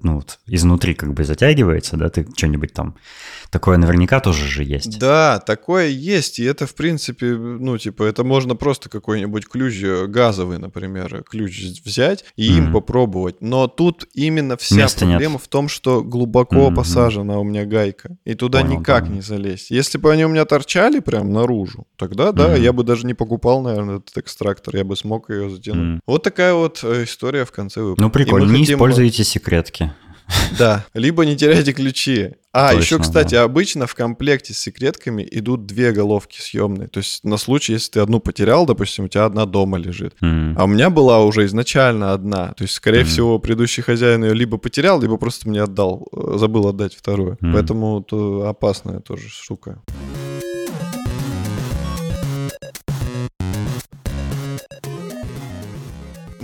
[0.03, 2.95] ну, вот, изнутри как бы затягивается, да, ты что-нибудь там
[3.55, 4.99] Такое наверняка тоже же есть.
[4.99, 6.41] Да, такое есть.
[6.41, 11.63] И это, в принципе, ну, типа, это можно просто какой-нибудь ключ э, газовый, например, ключ
[11.85, 12.59] взять и mm-hmm.
[12.59, 13.37] им попробовать.
[13.41, 15.43] Но тут именно вся Места проблема нет.
[15.43, 16.75] в том, что глубоко mm-hmm.
[16.75, 18.17] посажена у меня гайка.
[18.25, 19.15] И туда понял, никак понял.
[19.15, 19.71] не залезть.
[19.71, 22.61] Если бы они у меня торчали прям наружу, тогда, да, mm-hmm.
[22.61, 24.75] я бы даже не покупал, наверное, этот экстрактор.
[24.75, 25.99] Я бы смог ее затянуть.
[25.99, 26.05] Mm-hmm.
[26.09, 28.03] Вот такая вот э, история в конце выпуска.
[28.03, 28.51] Ну, прикольно.
[28.51, 29.93] Не используйте секретки.
[30.59, 32.33] Да, либо не теряйте ключи.
[32.57, 33.43] А, Точно, еще, кстати, да.
[33.43, 36.87] обычно в комплекте с секретками идут две головки съемные.
[36.87, 40.15] То есть на случай, если ты одну потерял, допустим, у тебя одна дома лежит.
[40.23, 40.55] Mm.
[40.57, 42.53] А у меня была уже изначально одна.
[42.53, 43.07] То есть, скорее mm.
[43.07, 47.39] всего, предыдущий хозяин ее либо потерял, либо просто мне отдал, э, забыл отдать вторую.
[47.43, 47.53] Mm.
[47.55, 49.83] Поэтому это опасная тоже штука.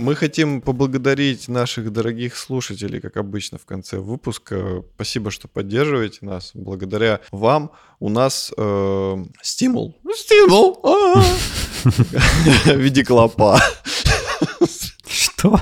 [0.01, 4.83] Мы хотим поблагодарить наших дорогих слушателей, как обычно в конце выпуска.
[4.95, 6.51] Спасибо, что поддерживаете нас.
[6.55, 9.95] Благодаря вам у нас э, стимул.
[10.15, 10.79] Стимул!
[10.83, 11.21] А!
[11.83, 13.61] В виде клопа.
[15.07, 15.59] Что?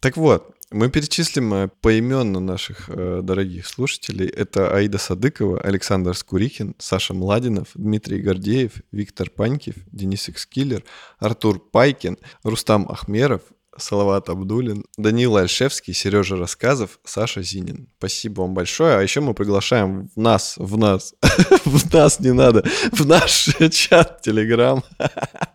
[0.00, 4.26] Так вот, Мы перечислим э, поименно наших э, дорогих слушателей.
[4.26, 10.82] Это Аида Садыкова, Александр Скурихин, Саша Младинов, Дмитрий Гордеев, Виктор Панькив, Денис Экскиллер,
[11.18, 13.42] Артур Пайкин, Рустам Ахмеров,
[13.76, 17.88] Салават Абдулин, Данила Альшевский, Сережа Рассказов, Саша Зинин.
[17.98, 18.96] Спасибо вам большое.
[18.96, 21.14] А еще мы приглашаем в нас, в нас,
[21.64, 24.82] в нас не надо, в наш чат Телеграм.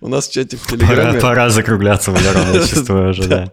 [0.00, 1.20] У нас в чате в Телеграме...
[1.20, 3.52] Пора закругляться, Валерон, я чувствую уже, да.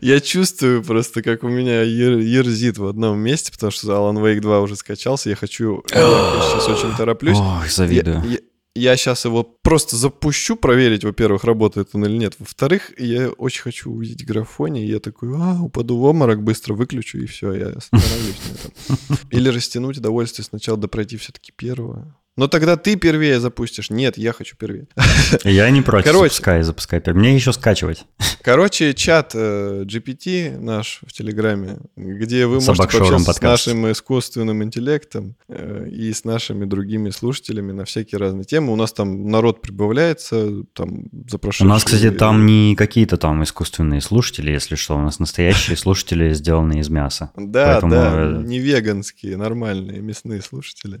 [0.00, 4.60] Я чувствую просто, как у меня ерзит в одном месте, потому что Alan Wake 2
[4.60, 5.82] уже скачался, я хочу...
[5.88, 7.38] Сейчас очень тороплюсь.
[7.38, 8.22] Ох, завидую.
[8.24, 8.38] Я,
[8.74, 12.34] я сейчас его просто запущу, проверить, во-первых, работает он или нет.
[12.38, 17.18] Во-вторых, я очень хочу увидеть графоне, и я такой, а, упаду в обморок, быстро выключу,
[17.18, 19.18] и все, я остановлюсь на этом.
[19.30, 22.16] Или растянуть удовольствие сначала допройти все-таки первого.
[22.36, 23.90] Но тогда ты первее запустишь.
[23.90, 24.86] Нет, я хочу первее.
[25.44, 26.06] Я не против.
[26.06, 27.02] Короче, запускай, запускай.
[27.12, 28.06] Мне еще скачивать.
[28.42, 33.38] Короче, чат э, GPT наш в Телеграме, где вы можете пообщаться подкаст.
[33.38, 38.72] с нашим искусственным интеллектом э, и с нашими другими слушателями на всякие разные темы.
[38.72, 44.00] У нас там народ прибавляется, там за У нас, кстати, там не какие-то там искусственные
[44.00, 44.96] слушатели, если что.
[44.96, 47.32] У нас настоящие слушатели, сделанные из мяса.
[47.36, 47.92] Да, Поэтому...
[47.92, 51.00] да, э, не веганские, нормальные мясные слушатели.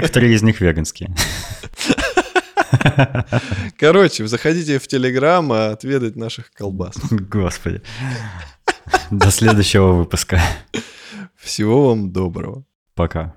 [0.00, 1.14] Некоторые из них веганские.
[3.78, 6.96] Короче, заходите в Телеграм, отведать наших колбас.
[7.10, 7.82] Господи.
[9.10, 10.40] До следующего выпуска.
[11.36, 12.64] Всего вам доброго.
[12.94, 13.34] Пока.